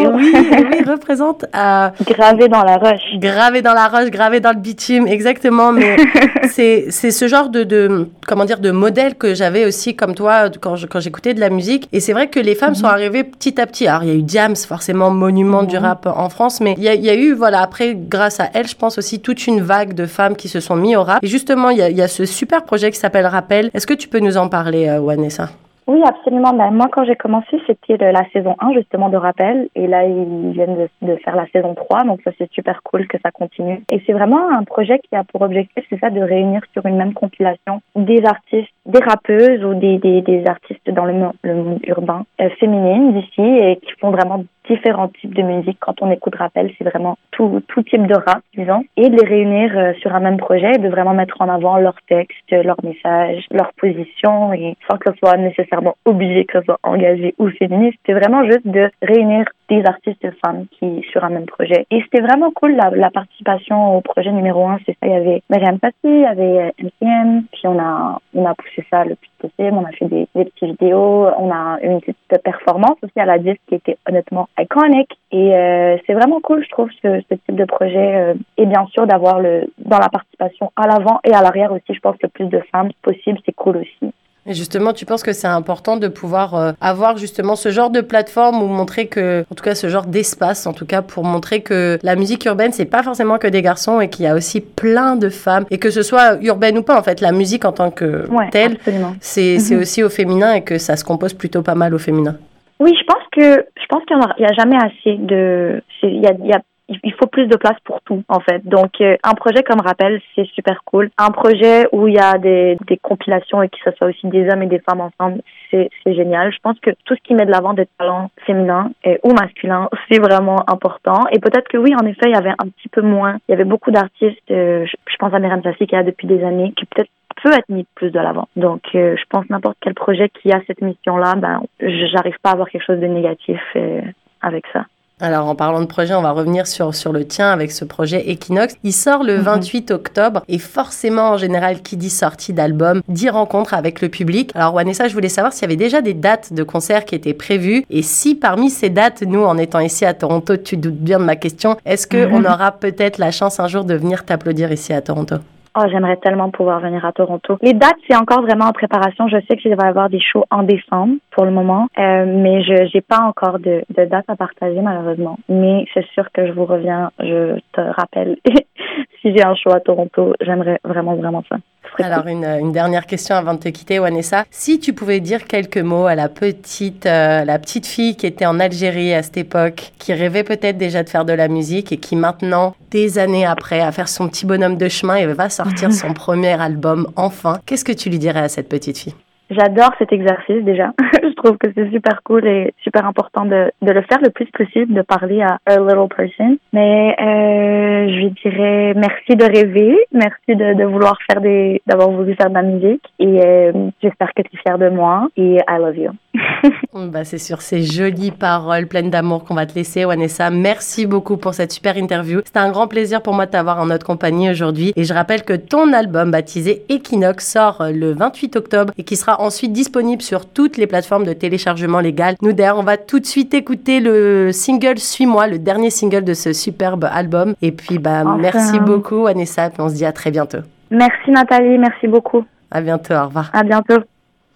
et 0.00 0.04
oui, 0.16 0.26
et 0.58 0.62
oui, 0.70 0.78
représente 0.94 1.40
euh, 1.64 1.88
gravé 2.12 2.44
dans 2.54 2.64
la 2.70 2.76
roche, 2.84 3.06
gravé 3.28 3.58
dans 3.68 3.76
la 3.82 3.88
roche, 3.94 4.10
gravé 4.18 4.38
dans 4.46 4.54
le 4.58 4.60
bitume, 4.66 5.06
exactement. 5.06 5.72
Mais 5.72 5.96
c'est 6.50 6.90
ce 6.90 7.28
genre 7.28 7.48
de, 7.48 7.62
de 7.62 8.08
comment 8.26 8.44
dire 8.44 8.58
de 8.58 8.70
modèle 8.70 9.14
que 9.14 9.34
j'avais 9.34 9.64
aussi 9.64 9.94
comme 9.94 10.14
toi 10.14 10.50
quand 10.60 10.76
je, 10.76 10.86
quand 10.86 11.00
j'écoutais 11.00 11.34
de 11.34 11.40
la 11.40 11.50
musique. 11.50 11.88
Et 11.92 12.00
c'est 12.00 12.12
vrai 12.12 12.28
que 12.28 12.40
les 12.40 12.54
femmes 12.54 12.74
sont 12.74 12.86
arrivées 12.86 13.24
petit 13.24 13.60
à 13.60 13.66
petit. 13.66 13.86
Alors 13.86 14.02
il 14.02 14.08
y 14.08 14.12
a 14.12 14.14
eu 14.14 14.22
Diams, 14.22 14.56
forcément 14.56 15.10
monument 15.10 15.62
du 15.62 15.76
rap 15.76 16.06
en 16.06 16.28
France, 16.28 16.60
mais 16.60 16.74
il 16.76 16.82
y, 16.82 16.88
a, 16.88 16.94
il 16.94 17.04
y 17.04 17.10
a 17.10 17.14
eu 17.14 17.32
voilà 17.32 17.60
après 17.60 17.94
grâce 17.96 18.40
à 18.40 18.48
elle, 18.54 18.66
je 18.66 18.76
pense 18.76 18.98
aussi 18.98 19.20
toute 19.20 19.46
une 19.46 19.60
vague 19.60 19.94
de 19.94 20.06
femmes 20.06 20.36
qui 20.36 20.48
se 20.48 20.60
sont 20.60 20.76
mis 20.76 20.96
au 20.96 21.02
rap. 21.02 21.22
Et 21.22 21.26
justement 21.26 21.70
il 21.70 21.78
y 21.78 21.96
y 21.96 22.02
a 22.02 22.08
ce 22.08 22.26
super 22.26 22.64
projet 22.64 22.90
qui 22.90 22.98
s'appelle 22.98 23.26
Rappel. 23.26 23.70
Est-ce 23.72 23.86
que 23.86 23.94
tu 23.94 24.08
peux 24.08 24.18
nous 24.18 24.36
en 24.36 24.48
parler, 24.48 24.88
euh, 24.88 25.00
Vanessa? 25.00 25.50
Oui, 25.86 26.02
absolument. 26.04 26.52
Ben, 26.52 26.72
moi, 26.72 26.88
quand 26.90 27.04
j'ai 27.04 27.14
commencé, 27.14 27.60
c'était 27.66 27.96
la 27.96 28.28
saison 28.30 28.56
1, 28.58 28.72
justement, 28.72 29.08
de 29.08 29.16
rappel. 29.16 29.68
Et 29.76 29.86
là, 29.86 30.04
ils 30.04 30.50
viennent 30.50 30.76
de, 30.76 30.88
de 31.06 31.16
faire 31.16 31.36
la 31.36 31.46
saison 31.48 31.74
3. 31.74 32.02
Donc, 32.04 32.20
ça, 32.24 32.32
c'est 32.38 32.50
super 32.50 32.82
cool 32.82 33.06
que 33.06 33.18
ça 33.22 33.30
continue. 33.30 33.82
Et 33.92 34.02
c'est 34.04 34.12
vraiment 34.12 34.50
un 34.50 34.64
projet 34.64 34.98
qui 34.98 35.14
a 35.14 35.22
pour 35.22 35.42
objectif, 35.42 35.84
c'est 35.88 36.00
ça, 36.00 36.10
de 36.10 36.20
réunir 36.20 36.62
sur 36.72 36.84
une 36.86 36.96
même 36.96 37.14
compilation 37.14 37.82
des 37.94 38.24
artistes, 38.24 38.72
des 38.86 39.00
rappeuses 39.00 39.64
ou 39.64 39.74
des, 39.74 39.98
des, 39.98 40.22
des 40.22 40.46
artistes 40.46 40.90
dans 40.90 41.04
le, 41.04 41.14
le 41.42 41.54
monde 41.54 41.80
urbain 41.86 42.24
euh, 42.40 42.48
féminines 42.60 43.12
d'ici 43.12 43.42
et 43.42 43.76
qui 43.76 43.92
font 44.00 44.10
vraiment 44.10 44.44
différents 44.68 45.08
types 45.08 45.34
de 45.34 45.42
musique. 45.42 45.78
Quand 45.80 46.02
on 46.02 46.10
écoute 46.10 46.34
rappel, 46.36 46.72
c'est 46.76 46.84
vraiment 46.84 47.16
tout, 47.30 47.62
tout 47.68 47.82
type 47.82 48.06
de 48.06 48.14
rap, 48.14 48.42
disons, 48.56 48.84
et 48.96 49.08
de 49.08 49.16
les 49.16 49.28
réunir 49.28 49.76
euh, 49.76 49.92
sur 50.00 50.14
un 50.14 50.20
même 50.20 50.36
projet, 50.38 50.72
de 50.78 50.88
vraiment 50.88 51.14
mettre 51.14 51.40
en 51.40 51.48
avant 51.48 51.78
leurs 51.78 52.00
textes, 52.08 52.50
leurs 52.50 52.82
messages, 52.82 53.44
leurs 53.50 53.72
positions, 53.74 54.52
et 54.52 54.76
sans 54.88 54.98
que 54.98 55.12
ce 55.12 55.18
soit 55.18 55.36
nécessairement 55.36 55.96
obligé 56.04 56.44
que 56.44 56.58
ce 56.58 56.64
soit 56.64 56.78
engagé 56.82 57.34
ou 57.38 57.48
féministe. 57.50 57.98
C'était 58.04 58.18
vraiment 58.18 58.44
juste 58.44 58.66
de 58.66 58.90
réunir 59.02 59.44
des 59.68 59.84
artistes 59.84 60.26
femmes 60.44 60.66
qui 60.70 61.04
sur 61.10 61.24
un 61.24 61.30
même 61.30 61.46
projet. 61.46 61.86
Et 61.90 62.00
c'était 62.02 62.20
vraiment 62.20 62.50
cool 62.52 62.76
la, 62.76 62.90
la, 62.90 63.10
participation 63.10 63.96
au 63.96 64.00
projet 64.00 64.30
numéro 64.30 64.66
un. 64.66 64.78
C'est 64.86 64.92
ça, 64.92 65.06
il 65.06 65.10
y 65.10 65.14
avait 65.14 65.42
Marianne 65.50 65.78
Passy, 65.78 65.96
il 66.04 66.20
y 66.20 66.26
avait 66.26 66.72
MCM, 66.78 67.44
puis 67.52 67.62
on 67.64 67.78
a 67.78 68.20
on 68.34 68.44
a 68.46 68.54
poussé 68.54 68.84
ça 68.90 69.04
le 69.04 69.16
plus 69.16 69.30
possible. 69.38 69.76
On 69.76 69.84
a 69.84 69.90
fait 69.92 70.06
des, 70.06 70.28
des 70.34 70.44
petites 70.44 70.80
vidéos, 70.80 71.28
on 71.38 71.50
a 71.50 71.78
une 71.82 72.00
petite 72.00 72.16
performance 72.42 72.96
aussi 73.02 73.18
à 73.18 73.24
la 73.24 73.38
disque 73.38 73.60
qui 73.68 73.74
était 73.76 73.98
honnêtement 74.08 74.48
iconique. 74.58 75.18
Et 75.32 75.54
euh, 75.54 75.96
c'est 76.06 76.14
vraiment 76.14 76.40
cool, 76.40 76.64
je 76.64 76.70
trouve, 76.70 76.90
ce, 77.02 77.20
ce 77.28 77.34
type 77.34 77.56
de 77.56 77.64
projet. 77.64 78.16
Euh, 78.16 78.34
et 78.56 78.66
bien 78.66 78.86
sûr, 78.92 79.06
d'avoir 79.06 79.40
le 79.40 79.70
dans 79.78 79.98
la 79.98 80.08
participation 80.08 80.70
à 80.76 80.86
l'avant 80.86 81.20
et 81.24 81.32
à 81.32 81.42
l'arrière 81.42 81.72
aussi. 81.72 81.92
Je 81.92 82.00
pense 82.00 82.16
le 82.22 82.28
plus 82.28 82.46
de 82.46 82.60
femmes 82.72 82.90
possible, 83.02 83.38
c'est 83.44 83.54
cool 83.54 83.78
aussi. 83.78 84.12
Et 84.46 84.54
justement, 84.54 84.92
tu 84.92 85.04
penses 85.06 85.22
que 85.22 85.32
c'est 85.32 85.48
important 85.48 85.96
de 85.96 86.08
pouvoir 86.08 86.54
euh, 86.54 86.72
avoir 86.80 87.16
justement 87.16 87.56
ce 87.56 87.70
genre 87.70 87.90
de 87.90 88.00
plateforme 88.00 88.62
ou 88.62 88.66
montrer 88.66 89.06
que, 89.06 89.44
en 89.50 89.54
tout 89.54 89.64
cas, 89.64 89.74
ce 89.74 89.88
genre 89.88 90.06
d'espace, 90.06 90.66
en 90.66 90.72
tout 90.72 90.86
cas, 90.86 91.02
pour 91.02 91.24
montrer 91.24 91.62
que 91.62 91.98
la 92.02 92.14
musique 92.16 92.44
urbaine, 92.44 92.72
c'est 92.72 92.84
pas 92.84 93.02
forcément 93.02 93.38
que 93.38 93.48
des 93.48 93.62
garçons 93.62 94.00
et 94.00 94.08
qu'il 94.08 94.24
y 94.24 94.28
a 94.28 94.34
aussi 94.34 94.60
plein 94.60 95.16
de 95.16 95.28
femmes 95.28 95.64
et 95.70 95.78
que 95.78 95.90
ce 95.90 96.02
soit 96.02 96.38
urbaine 96.42 96.78
ou 96.78 96.82
pas, 96.82 96.98
en 96.98 97.02
fait, 97.02 97.20
la 97.20 97.32
musique 97.32 97.64
en 97.64 97.72
tant 97.72 97.90
que 97.90 98.28
ouais, 98.30 98.50
telle, 98.50 98.78
c'est 99.20 99.56
-hmm. 99.56 99.80
aussi 99.80 100.02
au 100.04 100.08
féminin 100.08 100.54
et 100.54 100.62
que 100.62 100.78
ça 100.78 100.96
se 100.96 101.04
compose 101.04 101.34
plutôt 101.34 101.62
pas 101.62 101.74
mal 101.74 101.94
au 101.94 101.98
féminin. 101.98 102.36
Oui, 102.78 102.92
je 103.00 103.04
pense 103.04 103.24
que 103.32 103.64
je 103.82 103.86
pense 103.88 104.02
qu'il 104.06 104.16
n'y 104.16 104.44
a, 104.44 104.50
a, 104.50 104.52
jamais 104.52 104.76
assez 104.76 105.16
de. 105.16 105.82
Il 106.02 106.20
y 106.20 106.26
a, 106.26 106.32
y 106.44 106.52
a 106.52 106.60
il 106.88 107.12
faut 107.14 107.26
plus 107.26 107.46
de 107.46 107.56
place 107.56 107.78
pour 107.84 108.00
tout 108.02 108.22
en 108.28 108.40
fait. 108.40 108.64
Donc 108.64 109.00
euh, 109.00 109.16
un 109.24 109.34
projet 109.34 109.62
comme 109.62 109.80
rappel, 109.80 110.20
c'est 110.34 110.46
super 110.48 110.82
cool. 110.84 111.10
Un 111.18 111.30
projet 111.30 111.86
où 111.92 112.06
il 112.06 112.14
y 112.14 112.18
a 112.18 112.38
des, 112.38 112.76
des 112.86 112.96
compilations 112.96 113.62
et 113.62 113.68
que 113.68 113.76
ce 113.84 113.90
soit 113.92 114.08
aussi 114.08 114.26
des 114.28 114.48
hommes 114.48 114.62
et 114.62 114.66
des 114.66 114.78
femmes 114.80 115.00
ensemble, 115.00 115.42
c'est 115.70 115.90
génial. 116.06 116.52
Je 116.52 116.58
pense 116.62 116.78
que 116.80 116.90
tout 117.04 117.14
ce 117.14 117.20
qui 117.22 117.34
met 117.34 117.44
de 117.44 117.50
l'avant 117.50 117.74
des 117.74 117.86
talents 117.98 118.30
féminins 118.46 118.90
et, 119.04 119.18
ou 119.24 119.32
masculins, 119.32 119.88
c'est 120.10 120.20
vraiment 120.20 120.62
important. 120.68 121.26
Et 121.32 121.38
peut-être 121.38 121.68
que 121.68 121.76
oui, 121.76 121.94
en 121.94 122.06
effet, 122.06 122.26
il 122.26 122.32
y 122.32 122.38
avait 122.38 122.50
un 122.50 122.68
petit 122.68 122.88
peu 122.88 123.02
moins. 123.02 123.38
Il 123.48 123.52
y 123.52 123.54
avait 123.54 123.64
beaucoup 123.64 123.90
d'artistes, 123.90 124.38
euh, 124.50 124.86
je, 124.86 125.16
pense 125.18 125.32
à 125.34 125.38
Myriam 125.38 125.62
Sassi 125.62 125.86
qui 125.86 125.94
là 125.94 126.02
depuis 126.02 126.26
des 126.26 126.42
années, 126.44 126.72
qui 126.76 126.86
peut-être 126.86 127.10
peut 127.42 127.52
être 127.52 127.68
mis 127.68 127.86
plus 127.94 128.10
de 128.10 128.18
l'avant. 128.18 128.48
Donc, 128.56 128.82
euh, 128.94 129.14
je 129.16 129.24
pense 129.28 129.48
n'importe 129.50 129.76
quel 129.80 129.94
projet 129.94 130.30
qui 130.30 130.50
a 130.52 130.60
cette 130.66 130.80
mission-là, 130.80 131.34
ben, 131.36 131.62
j'arrive 131.80 132.36
pas 132.42 132.50
à 132.50 132.52
avoir 132.52 132.70
quelque 132.70 132.84
chose 132.84 133.00
de 133.00 133.06
négatif 133.06 133.60
euh, 133.76 134.00
avec 134.40 134.64
ça. 134.72 134.86
Alors, 135.18 135.46
en 135.46 135.54
parlant 135.54 135.80
de 135.80 135.86
projet, 135.86 136.12
on 136.12 136.20
va 136.20 136.32
revenir 136.32 136.66
sur, 136.66 136.94
sur 136.94 137.10
le 137.10 137.26
tien 137.26 137.48
avec 137.50 137.72
ce 137.72 137.86
projet 137.86 138.30
Equinox. 138.30 138.74
Il 138.84 138.92
sort 138.92 139.24
le 139.24 139.36
28 139.36 139.90
octobre 139.90 140.42
et 140.46 140.58
forcément, 140.58 141.30
en 141.30 141.36
général, 141.38 141.80
qui 141.80 141.96
dit 141.96 142.10
sortie 142.10 142.52
d'album, 142.52 143.00
dit 143.08 143.30
rencontre 143.30 143.72
avec 143.72 144.02
le 144.02 144.10
public. 144.10 144.50
Alors, 144.54 144.74
Vanessa, 144.74 145.08
je 145.08 145.14
voulais 145.14 145.30
savoir 145.30 145.54
s'il 145.54 145.62
y 145.62 145.64
avait 145.64 145.76
déjà 145.76 146.02
des 146.02 146.12
dates 146.12 146.52
de 146.52 146.62
concerts 146.62 147.06
qui 147.06 147.14
étaient 147.14 147.32
prévues 147.32 147.86
et 147.88 148.02
si 148.02 148.34
parmi 148.34 148.68
ces 148.68 148.90
dates, 148.90 149.22
nous, 149.22 149.42
en 149.42 149.56
étant 149.56 149.80
ici 149.80 150.04
à 150.04 150.12
Toronto, 150.12 150.58
tu 150.58 150.76
doutes 150.76 151.00
bien 151.00 151.18
de 151.18 151.24
ma 151.24 151.36
question, 151.36 151.78
est-ce 151.86 152.06
qu'on 152.06 152.42
-hmm. 152.42 152.52
aura 152.52 152.72
peut-être 152.72 153.16
la 153.16 153.30
chance 153.30 153.58
un 153.58 153.68
jour 153.68 153.84
de 153.84 153.94
venir 153.94 154.26
t'applaudir 154.26 154.70
ici 154.70 154.92
à 154.92 155.00
Toronto? 155.00 155.36
Oh, 155.78 155.82
j'aimerais 155.90 156.16
tellement 156.16 156.50
pouvoir 156.50 156.80
venir 156.80 157.04
à 157.04 157.12
Toronto. 157.12 157.58
Les 157.60 157.74
dates, 157.74 157.98
c'est 158.08 158.16
encore 158.16 158.40
vraiment 158.40 158.64
en 158.64 158.72
préparation. 158.72 159.28
Je 159.28 159.36
sais 159.46 159.58
qu'il 159.58 159.74
va 159.76 159.86
y 159.86 159.88
avoir 159.88 160.08
des 160.08 160.20
shows 160.20 160.44
en 160.50 160.62
décembre 160.62 161.16
pour 161.32 161.44
le 161.44 161.50
moment, 161.50 161.88
euh, 161.98 162.24
mais 162.26 162.62
je 162.62 162.94
n'ai 162.94 163.02
pas 163.02 163.20
encore 163.20 163.58
de, 163.58 163.84
de 163.94 164.04
date 164.06 164.24
à 164.28 164.36
partager 164.36 164.80
malheureusement. 164.80 165.38
Mais 165.50 165.84
c'est 165.92 166.06
sûr 166.14 166.32
que 166.32 166.46
je 166.46 166.52
vous 166.52 166.64
reviens, 166.64 167.10
je 167.20 167.58
te 167.72 167.80
rappelle. 167.80 168.38
si 169.20 169.36
j'ai 169.36 169.44
un 169.44 169.54
show 169.54 169.70
à 169.70 169.80
Toronto, 169.80 170.32
j'aimerais 170.40 170.78
vraiment, 170.82 171.14
vraiment 171.14 171.42
ça. 171.46 171.56
Alors, 171.98 172.26
une, 172.26 172.44
une, 172.44 172.72
dernière 172.72 173.06
question 173.06 173.34
avant 173.34 173.54
de 173.54 173.58
te 173.58 173.68
quitter, 173.68 173.98
Vanessa. 173.98 174.44
Si 174.50 174.78
tu 174.78 174.92
pouvais 174.92 175.20
dire 175.20 175.44
quelques 175.44 175.78
mots 175.78 176.06
à 176.06 176.14
la 176.14 176.28
petite, 176.28 177.06
euh, 177.06 177.44
la 177.44 177.58
petite 177.58 177.86
fille 177.86 178.16
qui 178.16 178.26
était 178.26 178.46
en 178.46 178.60
Algérie 178.60 179.14
à 179.14 179.22
cette 179.22 179.36
époque, 179.36 179.92
qui 179.98 180.12
rêvait 180.12 180.44
peut-être 180.44 180.78
déjà 180.78 181.02
de 181.02 181.08
faire 181.08 181.24
de 181.24 181.32
la 181.32 181.48
musique 181.48 181.92
et 181.92 181.96
qui 181.96 182.16
maintenant, 182.16 182.74
des 182.90 183.18
années 183.18 183.46
après, 183.46 183.80
a 183.80 183.92
faire 183.92 184.08
son 184.08 184.28
petit 184.28 184.46
bonhomme 184.46 184.76
de 184.76 184.88
chemin 184.88 185.16
et 185.16 185.26
va 185.26 185.48
sortir 185.48 185.92
son 185.92 186.12
premier 186.12 186.60
album 186.60 187.08
enfin, 187.16 187.60
qu'est-ce 187.66 187.84
que 187.84 187.92
tu 187.92 188.10
lui 188.10 188.18
dirais 188.18 188.40
à 188.40 188.48
cette 188.48 188.68
petite 188.68 188.98
fille? 188.98 189.14
J'adore 189.50 189.90
cet 189.98 190.12
exercice 190.12 190.64
déjà. 190.64 190.92
je 191.22 191.34
trouve 191.34 191.56
que 191.58 191.68
c'est 191.74 191.90
super 191.90 192.22
cool 192.24 192.46
et 192.46 192.74
super 192.82 193.06
important 193.06 193.44
de, 193.44 193.70
de, 193.82 193.92
le 193.92 194.02
faire 194.02 194.18
le 194.22 194.30
plus 194.30 194.46
possible, 194.46 194.92
de 194.92 195.02
parler 195.02 195.42
à 195.42 195.58
a 195.66 195.78
little 195.78 196.08
person. 196.08 196.58
Mais 196.72 197.14
euh, 197.20 198.08
je 198.08 198.16
lui 198.16 198.30
dirais 198.42 198.94
merci 198.96 199.36
de 199.36 199.44
rêver, 199.44 199.96
merci 200.12 200.56
de, 200.56 200.74
de 200.74 200.84
vouloir 200.84 201.16
faire 201.30 201.40
des, 201.40 201.80
d'avoir 201.86 202.10
voulu 202.10 202.34
faire 202.34 202.48
de 202.48 202.54
la 202.54 202.62
musique 202.62 203.04
et 203.18 203.40
euh, 203.44 203.72
j'espère 204.02 204.32
que 204.34 204.42
tu 204.42 204.56
es 204.56 204.58
fière 204.58 204.78
de 204.78 204.88
moi 204.88 205.28
et 205.36 205.58
I 205.68 205.78
love 205.78 205.96
you. 205.96 206.10
bah 206.94 207.24
c'est 207.24 207.38
sur 207.38 207.60
ces 207.60 207.82
jolies 207.82 208.30
paroles 208.30 208.86
pleines 208.86 209.10
d'amour 209.10 209.44
qu'on 209.44 209.54
va 209.54 209.66
te 209.66 209.74
laisser, 209.74 210.04
Vanessa. 210.04 210.50
Merci 210.50 211.06
beaucoup 211.06 211.36
pour 211.36 211.54
cette 211.54 211.72
super 211.72 211.96
interview. 211.96 212.40
C'était 212.44 212.58
un 212.58 212.70
grand 212.70 212.88
plaisir 212.88 213.22
pour 213.22 213.34
moi 213.34 213.46
de 213.46 213.50
t'avoir 213.50 213.78
en 213.78 213.86
notre 213.86 214.06
compagnie 214.06 214.50
aujourd'hui. 214.50 214.92
Et 214.96 215.04
je 215.04 215.14
rappelle 215.14 215.44
que 215.44 215.52
ton 215.52 215.92
album 215.92 216.30
baptisé 216.30 216.84
Equinox 216.88 217.46
sort 217.46 217.86
le 217.92 218.12
28 218.12 218.56
octobre 218.56 218.92
et 218.98 219.04
qui 219.04 219.16
sera 219.16 219.40
ensuite 219.40 219.72
disponible 219.72 220.22
sur 220.22 220.46
toutes 220.46 220.76
les 220.76 220.86
plateformes 220.86 221.24
de 221.24 221.32
téléchargement 221.32 222.00
légal. 222.00 222.36
Nous 222.42 222.52
d'ailleurs, 222.52 222.78
on 222.78 222.82
va 222.82 222.96
tout 222.96 223.20
de 223.20 223.26
suite 223.26 223.54
écouter 223.54 224.00
le 224.00 224.50
single 224.52 224.98
Suis-moi, 224.98 225.46
le 225.46 225.58
dernier 225.58 225.90
single 225.90 226.24
de 226.24 226.34
ce 226.34 226.52
superbe 226.52 227.08
album. 227.10 227.54
Et 227.62 227.72
puis, 227.72 227.98
bah, 227.98 228.22
enfin. 228.24 228.38
merci 228.38 228.80
beaucoup, 228.80 229.24
Vanessa. 229.24 229.66
Et 229.66 229.80
on 229.80 229.88
se 229.88 229.94
dit 229.94 230.04
à 230.04 230.12
très 230.12 230.30
bientôt. 230.30 230.58
Merci 230.90 231.30
Nathalie, 231.30 231.78
merci 231.78 232.06
beaucoup. 232.06 232.44
À 232.70 232.80
bientôt, 232.80 233.14
au 233.14 233.26
revoir. 233.26 233.50
À 233.52 233.62
bientôt. 233.62 234.02